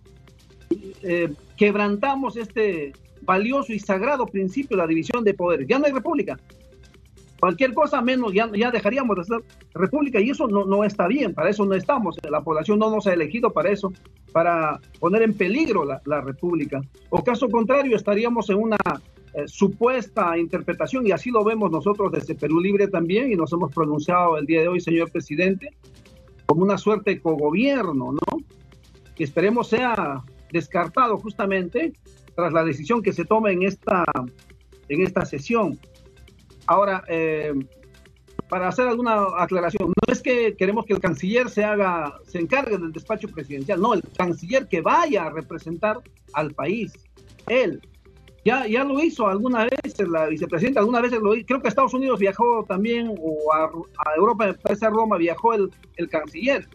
[1.03, 5.67] eh, quebrantamos este valioso y sagrado principio de la división de poderes.
[5.67, 6.39] Ya no hay República,
[7.39, 11.65] Cualquier cosa menos, ya, dejaríamos de ser república y eso no, está bien, para eso
[11.65, 12.17] no estamos.
[12.29, 13.93] La población no nos ha elegido para eso,
[14.33, 16.81] para poner en peligro la, la república.
[17.11, 18.79] O caso contrario, estaríamos en una
[19.35, 23.73] eh, supuesta interpretación, y así lo vemos nosotros desde Perú Libre también, y nos hemos
[23.73, 25.77] pronunciado el día de hoy, señor presidente,
[26.47, 28.45] como una suerte de cogobierno, ¿no?
[29.15, 31.93] Que esperemos sea descartado justamente
[32.35, 34.05] tras la decisión que se tome en esta,
[34.89, 35.79] en esta sesión.
[36.69, 37.55] Ahora, eh,
[38.51, 42.77] para hacer alguna aclaración, no es que queremos que el canciller se haga, se encargue
[42.77, 46.01] del despacho presidencial, no, el canciller que vaya a representar
[46.35, 46.93] al país,
[47.49, 47.81] él.
[48.45, 51.95] Ya, ya lo hizo alguna vez la vicepresidenta, alguna vez lo hizo, creo que Estados
[51.95, 53.71] Unidos viajó también, o a,
[54.17, 56.69] Europa, a Roma, viajó el, el canciller.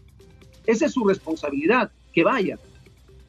[0.65, 2.57] Esa es su responsabilidad, que vaya.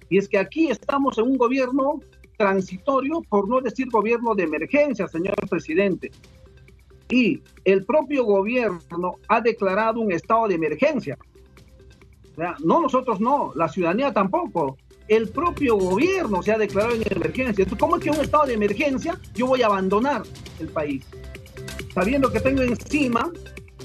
[0.08, 2.00] Y es que aquí estamos en un gobierno
[2.38, 6.10] transitorio, por no decir gobierno de emergencia, señor presidente
[7.08, 11.18] y el propio gobierno ha declarado un estado de emergencia.
[12.36, 14.76] no nosotros no, la ciudadanía tampoco.
[15.06, 17.62] El propio gobierno se ha declarado en emergencia.
[17.62, 20.22] Entonces, ¿cómo es que un estado de emergencia yo voy a abandonar
[20.58, 21.04] el país?
[21.94, 23.30] Sabiendo que tengo encima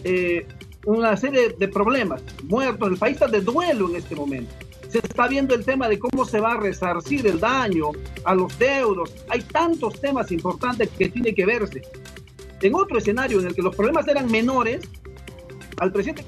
[0.05, 0.47] eh,
[0.85, 4.53] una serie de problemas, muertos, el país está de duelo en este momento.
[4.87, 7.91] Se está viendo el tema de cómo se va a resarcir el daño
[8.23, 9.13] a los deudos.
[9.29, 11.81] Hay tantos temas importantes que tiene que verse
[12.67, 14.81] en otro escenario en el que los problemas eran menores,
[15.79, 16.23] al presidente...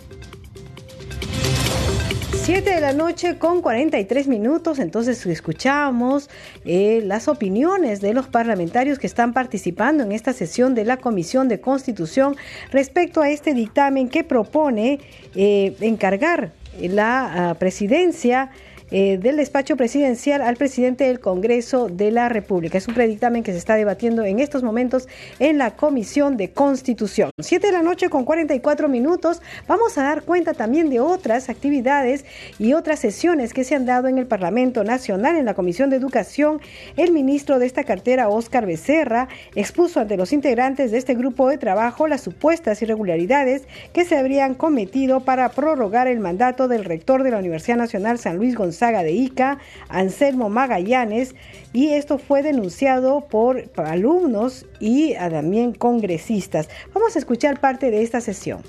[2.44, 6.28] 7 de la noche con 43 minutos, entonces escuchamos
[6.66, 11.48] eh, las opiniones de los parlamentarios que están participando en esta sesión de la Comisión
[11.48, 12.36] de Constitución
[12.72, 15.00] respecto a este dictamen que propone
[15.36, 18.50] eh, encargar la ah, presidencia
[18.94, 22.78] eh, del despacho presidencial al presidente del Congreso de la República.
[22.78, 25.08] Es un predictamen que se está debatiendo en estos momentos
[25.40, 27.32] en la Comisión de Constitución.
[27.40, 29.42] Siete de la noche con 44 minutos.
[29.66, 32.26] Vamos a dar cuenta también de otras actividades
[32.60, 35.96] y otras sesiones que se han dado en el Parlamento Nacional, en la Comisión de
[35.96, 36.60] Educación.
[36.98, 41.58] El ministro de esta cartera, Óscar Becerra, expuso ante los integrantes de este grupo de
[41.58, 43.64] trabajo las supuestas irregularidades
[43.94, 48.36] que se habrían cometido para prorrogar el mandato del rector de la Universidad Nacional San
[48.36, 49.60] Luis González Gonzaga de Ica,
[49.90, 51.36] Anselmo Magallanes,
[51.72, 56.68] y esto fue denunciado por alumnos y también congresistas.
[56.92, 58.64] Vamos a escuchar parte de esta sesión.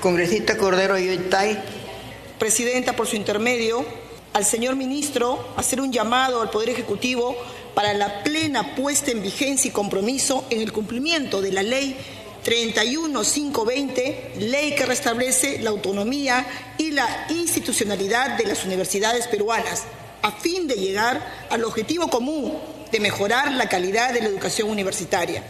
[0.00, 1.56] Congresista Cordero Yoitay.
[2.40, 3.84] Presidenta, por su intermedio,
[4.32, 7.36] al señor ministro hacer un llamado al Poder Ejecutivo
[7.74, 11.96] para la plena puesta en vigencia y compromiso en el cumplimiento de la ley
[12.44, 16.46] 31520, ley que restablece la autonomía
[16.78, 19.84] y la institucionalidad de las universidades peruanas,
[20.22, 22.58] a fin de llegar al objetivo común
[22.90, 25.42] de mejorar la calidad de la educación universitaria.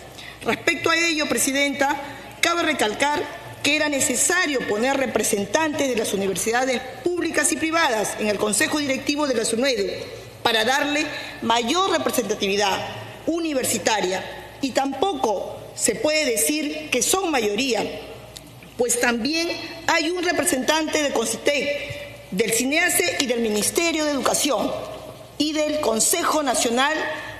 [0.44, 1.96] Respecto a ello, Presidenta,
[2.40, 3.22] cabe recalcar
[3.62, 9.26] que era necesario poner representantes de las universidades públicas y privadas en el Consejo Directivo
[9.26, 9.84] de la SUNEDU
[10.42, 11.04] para darle
[11.42, 12.78] mayor representatividad
[13.26, 14.24] universitaria
[14.62, 17.84] y tampoco se puede decir que son mayoría,
[18.76, 19.48] pues también
[19.86, 24.70] hay un representante de CONCITEC, del CINEACE y del Ministerio de Educación
[25.38, 26.94] y del Consejo Nacional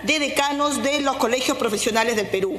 [0.05, 2.59] de Decanos de los Colegios Profesionales del Perú.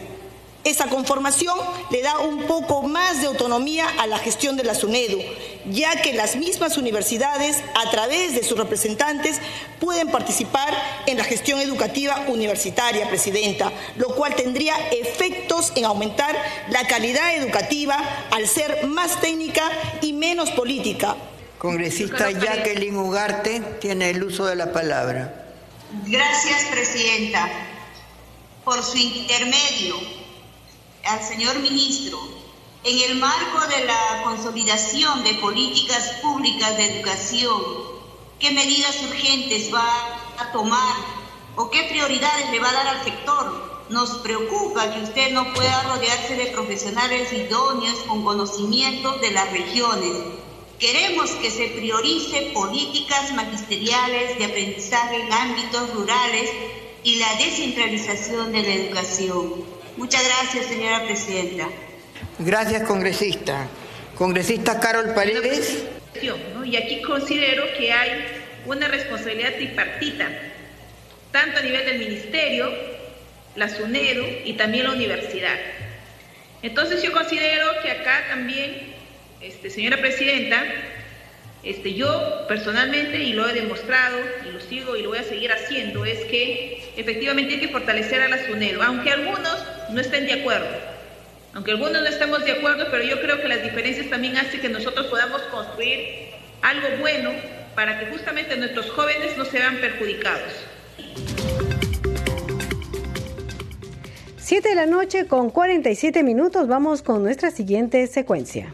[0.70, 1.58] Esa conformación
[1.90, 5.20] le da un poco más de autonomía a la gestión de la SUNEDU,
[5.72, 9.40] ya que las mismas universidades, a través de sus representantes,
[9.80, 10.72] pueden participar
[11.08, 16.38] en la gestión educativa universitaria, Presidenta, lo cual tendría efectos en aumentar
[16.70, 17.98] la calidad educativa
[18.30, 19.64] al ser más técnica
[20.02, 21.16] y menos política.
[21.58, 25.48] Congresista Jacqueline Ugarte tiene el uso de la palabra.
[26.06, 27.50] Gracias, Presidenta.
[28.64, 30.19] Por su intermedio,
[31.10, 32.20] al señor ministro,
[32.84, 37.62] en el marco de la consolidación de políticas públicas de educación,
[38.40, 39.90] ¿qué medidas urgentes va
[40.38, 40.96] a tomar
[41.56, 43.86] o qué prioridades le va a dar al sector?
[43.90, 50.14] Nos preocupa que usted no pueda rodearse de profesionales idóneos con conocimientos de las regiones.
[50.78, 56.52] Queremos que se priorice políticas magisteriales de aprendizaje en ámbitos rurales
[57.04, 59.79] y la descentralización de la educación.
[60.00, 61.68] Muchas gracias, señora presidenta.
[62.40, 63.68] Gracias, congresista.
[64.16, 65.84] Congresista Carol Paredes.
[66.64, 68.12] Y aquí considero que hay
[68.66, 70.26] una responsabilidad tripartita,
[71.34, 72.72] tanto a nivel del ministerio,
[73.58, 75.58] la SUNEDO y también la universidad.
[76.62, 78.94] Entonces yo considero que acá también,
[79.42, 80.64] este, señora presidenta,
[81.64, 85.52] este, yo personalmente, y lo he demostrado, y lo sigo y lo voy a seguir
[85.52, 88.38] haciendo, es que efectivamente hay que fortalecer a la
[88.86, 89.58] aunque algunos
[89.92, 90.68] no estén de acuerdo.
[91.54, 94.70] Aunque algunos no estemos de acuerdo, pero yo creo que las diferencias también hacen que
[94.70, 96.30] nosotros podamos construir
[96.62, 97.32] algo bueno
[97.76, 100.54] para que justamente nuestros jóvenes no se vean perjudicados.
[104.38, 108.74] Siete de la noche con 47 minutos, vamos con nuestra siguiente secuencia.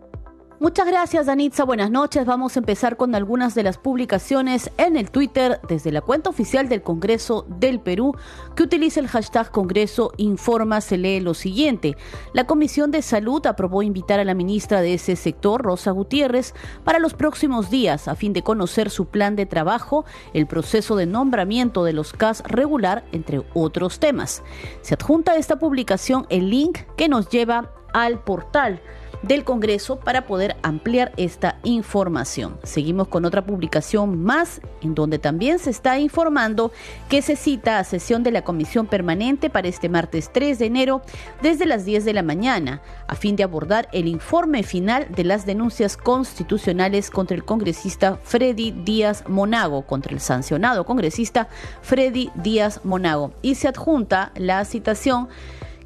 [0.61, 1.63] Muchas gracias, Danitza.
[1.63, 2.23] Buenas noches.
[2.23, 6.69] Vamos a empezar con algunas de las publicaciones en el Twitter desde la cuenta oficial
[6.69, 8.15] del Congreso del Perú,
[8.55, 10.79] que utiliza el hashtag Congreso Informa.
[10.81, 11.97] Se lee lo siguiente.
[12.33, 16.53] La Comisión de Salud aprobó invitar a la ministra de ese sector, Rosa Gutiérrez,
[16.83, 20.05] para los próximos días a fin de conocer su plan de trabajo,
[20.35, 24.43] el proceso de nombramiento de los CAS regular, entre otros temas.
[24.83, 28.79] Se adjunta a esta publicación el link que nos lleva al portal
[29.21, 32.57] del Congreso para poder ampliar esta información.
[32.63, 36.71] Seguimos con otra publicación más en donde también se está informando
[37.09, 41.01] que se cita a sesión de la Comisión Permanente para este martes 3 de enero
[41.41, 45.45] desde las 10 de la mañana a fin de abordar el informe final de las
[45.45, 51.47] denuncias constitucionales contra el congresista Freddy Díaz Monago, contra el sancionado congresista
[51.81, 53.33] Freddy Díaz Monago.
[53.41, 55.29] Y se adjunta la citación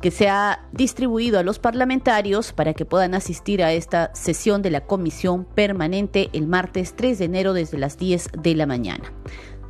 [0.05, 4.69] que se ha distribuido a los parlamentarios para que puedan asistir a esta sesión de
[4.69, 9.11] la comisión permanente el martes 3 de enero desde las 10 de la mañana.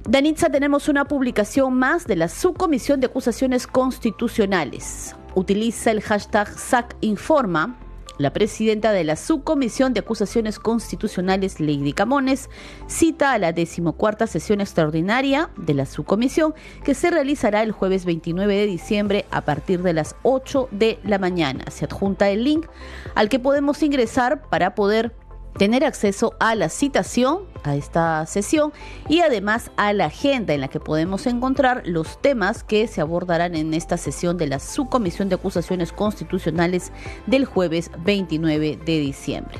[0.03, 5.15] Danitza, tenemos una publicación más de la Subcomisión de Acusaciones Constitucionales.
[5.35, 7.79] Utiliza el hashtag SACInforma
[8.17, 12.49] la presidenta de la Subcomisión de Acusaciones Constitucionales, Lady Camones,
[12.87, 16.53] cita a la decimocuarta sesión extraordinaria de la subcomisión
[16.83, 21.19] que se realizará el jueves 29 de diciembre a partir de las 8 de la
[21.19, 21.65] mañana.
[21.71, 22.67] Se adjunta el link
[23.15, 25.15] al que podemos ingresar para poder
[25.57, 28.71] tener acceso a la citación a esta sesión
[29.09, 33.55] y además a la agenda en la que podemos encontrar los temas que se abordarán
[33.55, 36.91] en esta sesión de la Subcomisión de Acusaciones Constitucionales
[37.27, 39.59] del jueves 29 de diciembre.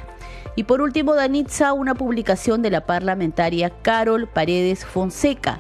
[0.56, 5.60] Y por último, Danitza, una publicación de la parlamentaria Carol Paredes Fonseca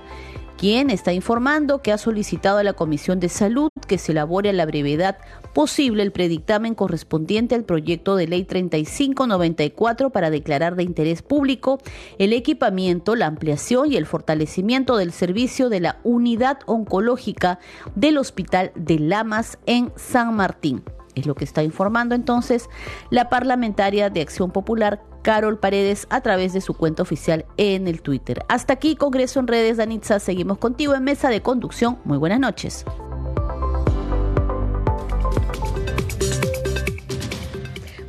[0.57, 4.53] quien está informando que ha solicitado a la Comisión de Salud que se elabore a
[4.53, 5.17] la brevedad
[5.55, 11.79] posible el predictamen correspondiente al proyecto de ley 3594 para declarar de interés público
[12.19, 17.59] el equipamiento, la ampliación y el fortalecimiento del servicio de la unidad oncológica
[17.95, 20.83] del Hospital de Lamas en San Martín.
[21.15, 22.69] Es lo que está informando entonces
[23.09, 28.01] la parlamentaria de Acción Popular, Carol Paredes, a través de su cuenta oficial en el
[28.01, 28.43] Twitter.
[28.49, 30.19] Hasta aquí, Congreso en Redes, Danitza.
[30.19, 31.97] Seguimos contigo en Mesa de Conducción.
[32.03, 32.85] Muy buenas noches.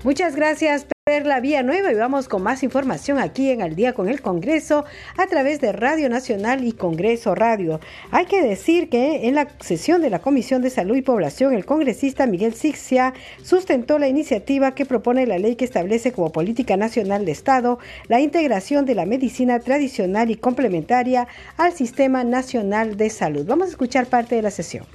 [0.06, 1.90] Muchas gracias, Perla Vía Nueva.
[1.90, 4.84] Y vamos con más información aquí en Al Día con el Congreso
[5.16, 7.80] a través de Radio Nacional y Congreso Radio.
[8.12, 11.64] Hay que decir que en la sesión de la Comisión de Salud y Población, el
[11.64, 17.24] congresista Miguel Sixia sustentó la iniciativa que propone la ley que establece como política nacional
[17.24, 21.26] de Estado la integración de la medicina tradicional y complementaria
[21.56, 23.44] al Sistema Nacional de Salud.
[23.44, 24.86] Vamos a escuchar parte de la sesión.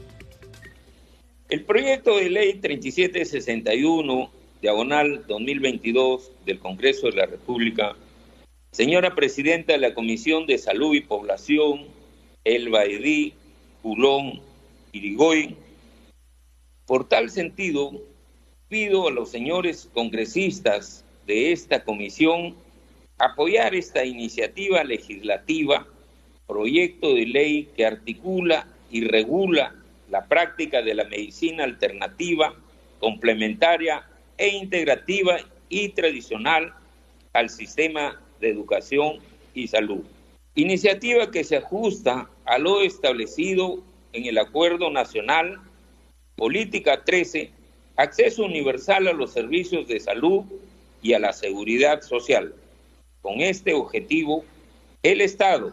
[1.49, 7.95] El proyecto de ley 3761 diagonal 2022 del Congreso de la República,
[8.72, 11.88] señora Presidenta de la Comisión de Salud y Población,
[12.43, 13.34] Elba Edí,
[13.82, 14.39] Pulón,
[14.91, 15.55] Irigoy,
[16.86, 17.91] por tal sentido,
[18.68, 22.55] pido a los señores congresistas de esta comisión
[23.18, 25.88] apoyar esta iniciativa legislativa,
[26.45, 29.74] proyecto de ley que articula y regula
[30.09, 32.53] la práctica de la medicina alternativa
[32.99, 34.05] complementaria
[34.38, 35.38] e integrativa
[35.70, 36.74] y tradicional
[37.34, 39.20] al sistema de educación
[39.54, 40.04] y salud.
[40.56, 43.82] Iniciativa que se ajusta a lo establecido
[44.14, 45.62] en el Acuerdo Nacional
[46.36, 47.52] Política 13,
[47.98, 50.44] acceso universal a los servicios de salud
[51.02, 52.56] y a la seguridad social.
[53.22, 54.44] Con este objetivo,
[55.04, 55.72] el Estado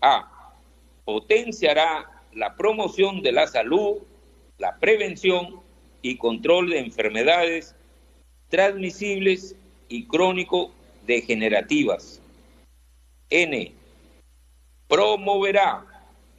[0.00, 0.52] A.
[1.04, 3.98] Potenciará la promoción de la salud,
[4.58, 5.60] la prevención
[6.02, 7.76] y control de enfermedades
[8.48, 9.54] transmisibles
[9.88, 12.20] y crónico-degenerativas.
[13.30, 13.72] N.
[14.88, 15.84] Promoverá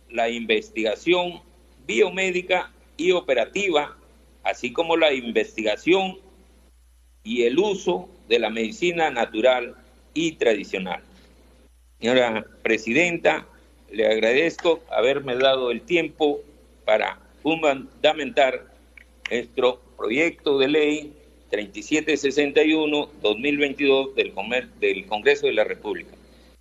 [0.09, 1.41] la investigación
[1.85, 3.95] biomédica y operativa,
[4.43, 6.17] así como la investigación
[7.23, 9.75] y el uso de la medicina natural
[10.13, 11.01] y tradicional.
[11.99, 13.45] Señora Presidenta,
[13.91, 16.39] le agradezco haberme dado el tiempo
[16.85, 18.65] para fundamentar
[19.29, 21.13] nuestro proyecto de ley
[21.49, 24.33] 3761-2022 del,
[24.79, 26.11] del Congreso de la República.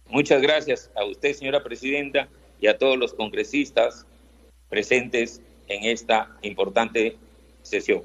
[0.08, 2.28] Muchas gracias a usted, señora Presidenta,
[2.60, 4.04] y a todos los congresistas
[4.68, 7.16] presentes en esta importante
[7.62, 8.02] sesión.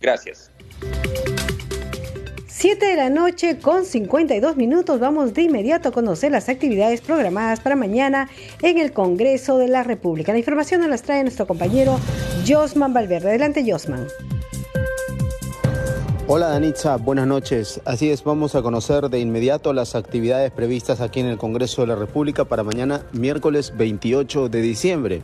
[0.00, 0.50] Gracias.
[2.46, 4.98] Siete de la noche con 52 minutos.
[4.98, 8.30] Vamos de inmediato a conocer las actividades programadas para mañana
[8.62, 10.32] en el Congreso de la República.
[10.32, 12.00] La información nos las trae nuestro compañero
[12.46, 13.28] Josman Valverde.
[13.28, 14.06] Adelante, Josman.
[16.28, 17.80] Hola Danitza, buenas noches.
[17.84, 21.86] Así es, vamos a conocer de inmediato las actividades previstas aquí en el Congreso de
[21.86, 25.22] la República para mañana, miércoles 28 de diciembre.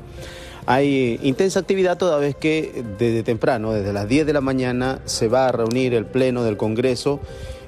[0.64, 5.26] Hay intensa actividad toda vez que desde temprano, desde las 10 de la mañana, se
[5.26, 7.18] va a reunir el Pleno del Congreso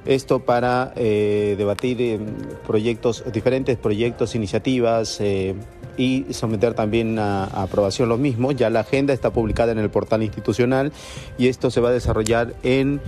[0.06, 2.20] esto para eh, debatir eh,
[2.66, 5.54] proyectos, diferentes proyectos, iniciativas eh,
[5.96, 8.56] y someter también a, aprobación los mismos.
[8.56, 10.92] Ya la agenda está publicada en el portal institucional
[11.38, 13.00] y esto se va a desarrollar en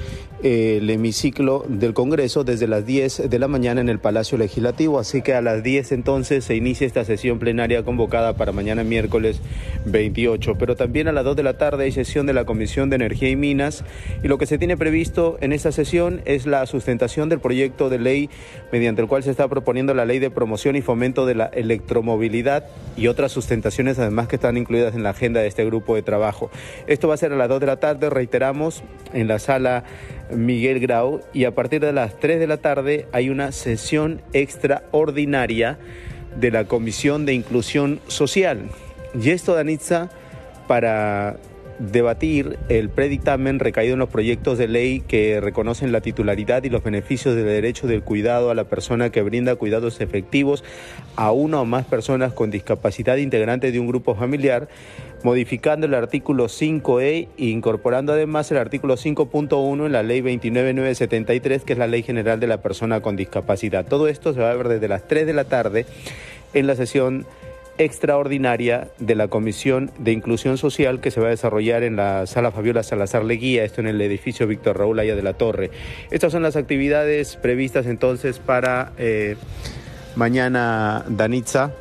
[0.42, 4.98] el hemiciclo del Congreso desde las 10 de la mañana en el Palacio Legislativo.
[4.98, 9.40] Así que a las 10 entonces se inicia esta sesión plenaria convocada para mañana miércoles
[9.86, 10.56] 28.
[10.58, 13.30] Pero también a las 2 de la tarde hay sesión de la Comisión de Energía
[13.30, 13.84] y Minas
[14.22, 17.98] y lo que se tiene previsto en esta sesión es la sustentación del proyecto de
[17.98, 18.30] ley
[18.72, 22.66] mediante el cual se está proponiendo la ley de promoción y fomento de la electromovilidad
[22.96, 26.50] y otras sustentaciones además que están incluidas en la agenda de este grupo de trabajo.
[26.86, 29.84] Esto va a ser a las 2 de la tarde, reiteramos, en la sala
[30.30, 35.78] Miguel Grau y a partir de las 3 de la tarde hay una sesión extraordinaria
[36.38, 38.68] de la Comisión de Inclusión Social.
[39.20, 40.10] Y esto, Danitza,
[40.66, 41.36] para
[41.78, 46.82] debatir el predictamen recaído en los proyectos de ley que reconocen la titularidad y los
[46.82, 50.64] beneficios del derecho del cuidado a la persona que brinda cuidados efectivos
[51.16, 54.68] a una o más personas con discapacidad integrante de un grupo familiar,
[55.22, 61.72] modificando el artículo 5E e incorporando además el artículo 5.1 en la ley 29973, que
[61.74, 63.86] es la ley general de la persona con discapacidad.
[63.86, 65.86] Todo esto se va a ver desde las 3 de la tarde
[66.54, 67.26] en la sesión
[67.78, 72.50] extraordinaria de la Comisión de Inclusión Social que se va a desarrollar en la Sala
[72.50, 75.70] Fabiola Salazar Leguía, esto en el edificio Víctor Raúl Aya de la Torre.
[76.10, 79.36] Estas son las actividades previstas entonces para eh,
[80.14, 81.72] mañana, Danitza.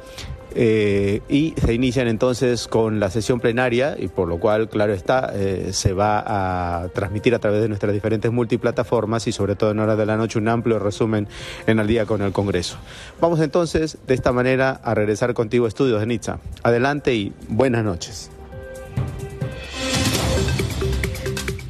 [0.58, 5.32] Eh, y se inician entonces con la sesión plenaria y por lo cual, claro está,
[5.36, 9.80] eh, se va a transmitir a través de nuestras diferentes multiplataformas y sobre todo en
[9.80, 11.28] horas de la noche un amplio resumen
[11.68, 12.78] en el día con el Congreso.
[13.20, 16.40] Vamos entonces de esta manera a regresar contigo a Estudios de Nitza.
[16.64, 18.32] Adelante y buenas noches.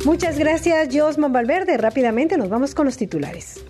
[0.05, 1.77] Muchas gracias, Josman Valverde.
[1.77, 3.65] Rápidamente nos vamos con los titulares.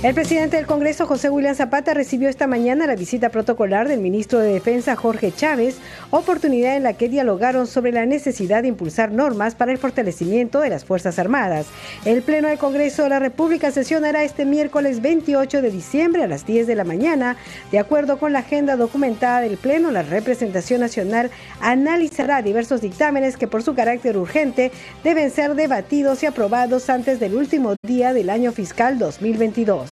[0.00, 4.38] El presidente del Congreso, José William Zapata, recibió esta mañana la visita protocolar del ministro
[4.38, 5.78] de Defensa, Jorge Chávez,
[6.10, 10.70] oportunidad en la que dialogaron sobre la necesidad de impulsar normas para el fortalecimiento de
[10.70, 11.66] las Fuerzas Armadas.
[12.04, 16.46] El Pleno del Congreso de la República sesionará este miércoles 28 de diciembre a las
[16.46, 17.36] 10 de la mañana.
[17.72, 23.48] De acuerdo con la agenda documentada del Pleno, la representación nacional analizará diversos dictámenes que
[23.48, 24.70] por su carácter urgente
[25.02, 29.88] deben ser debatidos y aprobados antes del último día del año fiscal 2022.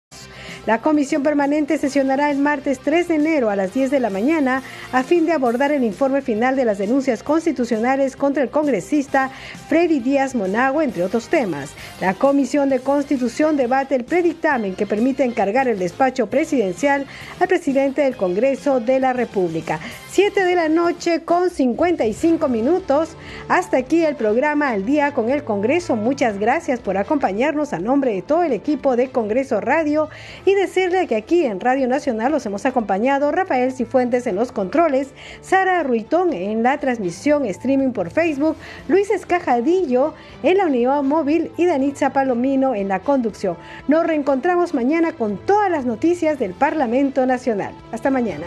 [0.66, 4.64] La comisión permanente sesionará el martes 3 de enero a las 10 de la mañana
[4.90, 9.30] a fin de abordar el informe final de las denuncias constitucionales contra el congresista
[9.68, 11.70] Freddy Díaz Monago, entre otros temas.
[12.00, 17.06] La comisión de constitución debate el predictamen que permite encargar el despacho presidencial
[17.38, 19.78] al presidente del Congreso de la República.
[20.10, 23.16] 7 de la noche con 55 minutos.
[23.48, 25.94] Hasta aquí el programa Al Día con el Congreso.
[25.94, 30.08] Muchas gracias por acompañarnos a nombre de todo el equipo de Congreso Radio
[30.44, 35.10] y decirle que aquí en Radio Nacional los hemos acompañado Rafael Cifuentes en los controles,
[35.40, 38.56] Sara Ruitón en la transmisión streaming por Facebook,
[38.88, 43.56] Luis Escajadillo en la unidad móvil y Danitza Palomino en la conducción.
[43.86, 47.72] Nos reencontramos mañana con todas las noticias del Parlamento Nacional.
[47.92, 48.46] Hasta mañana.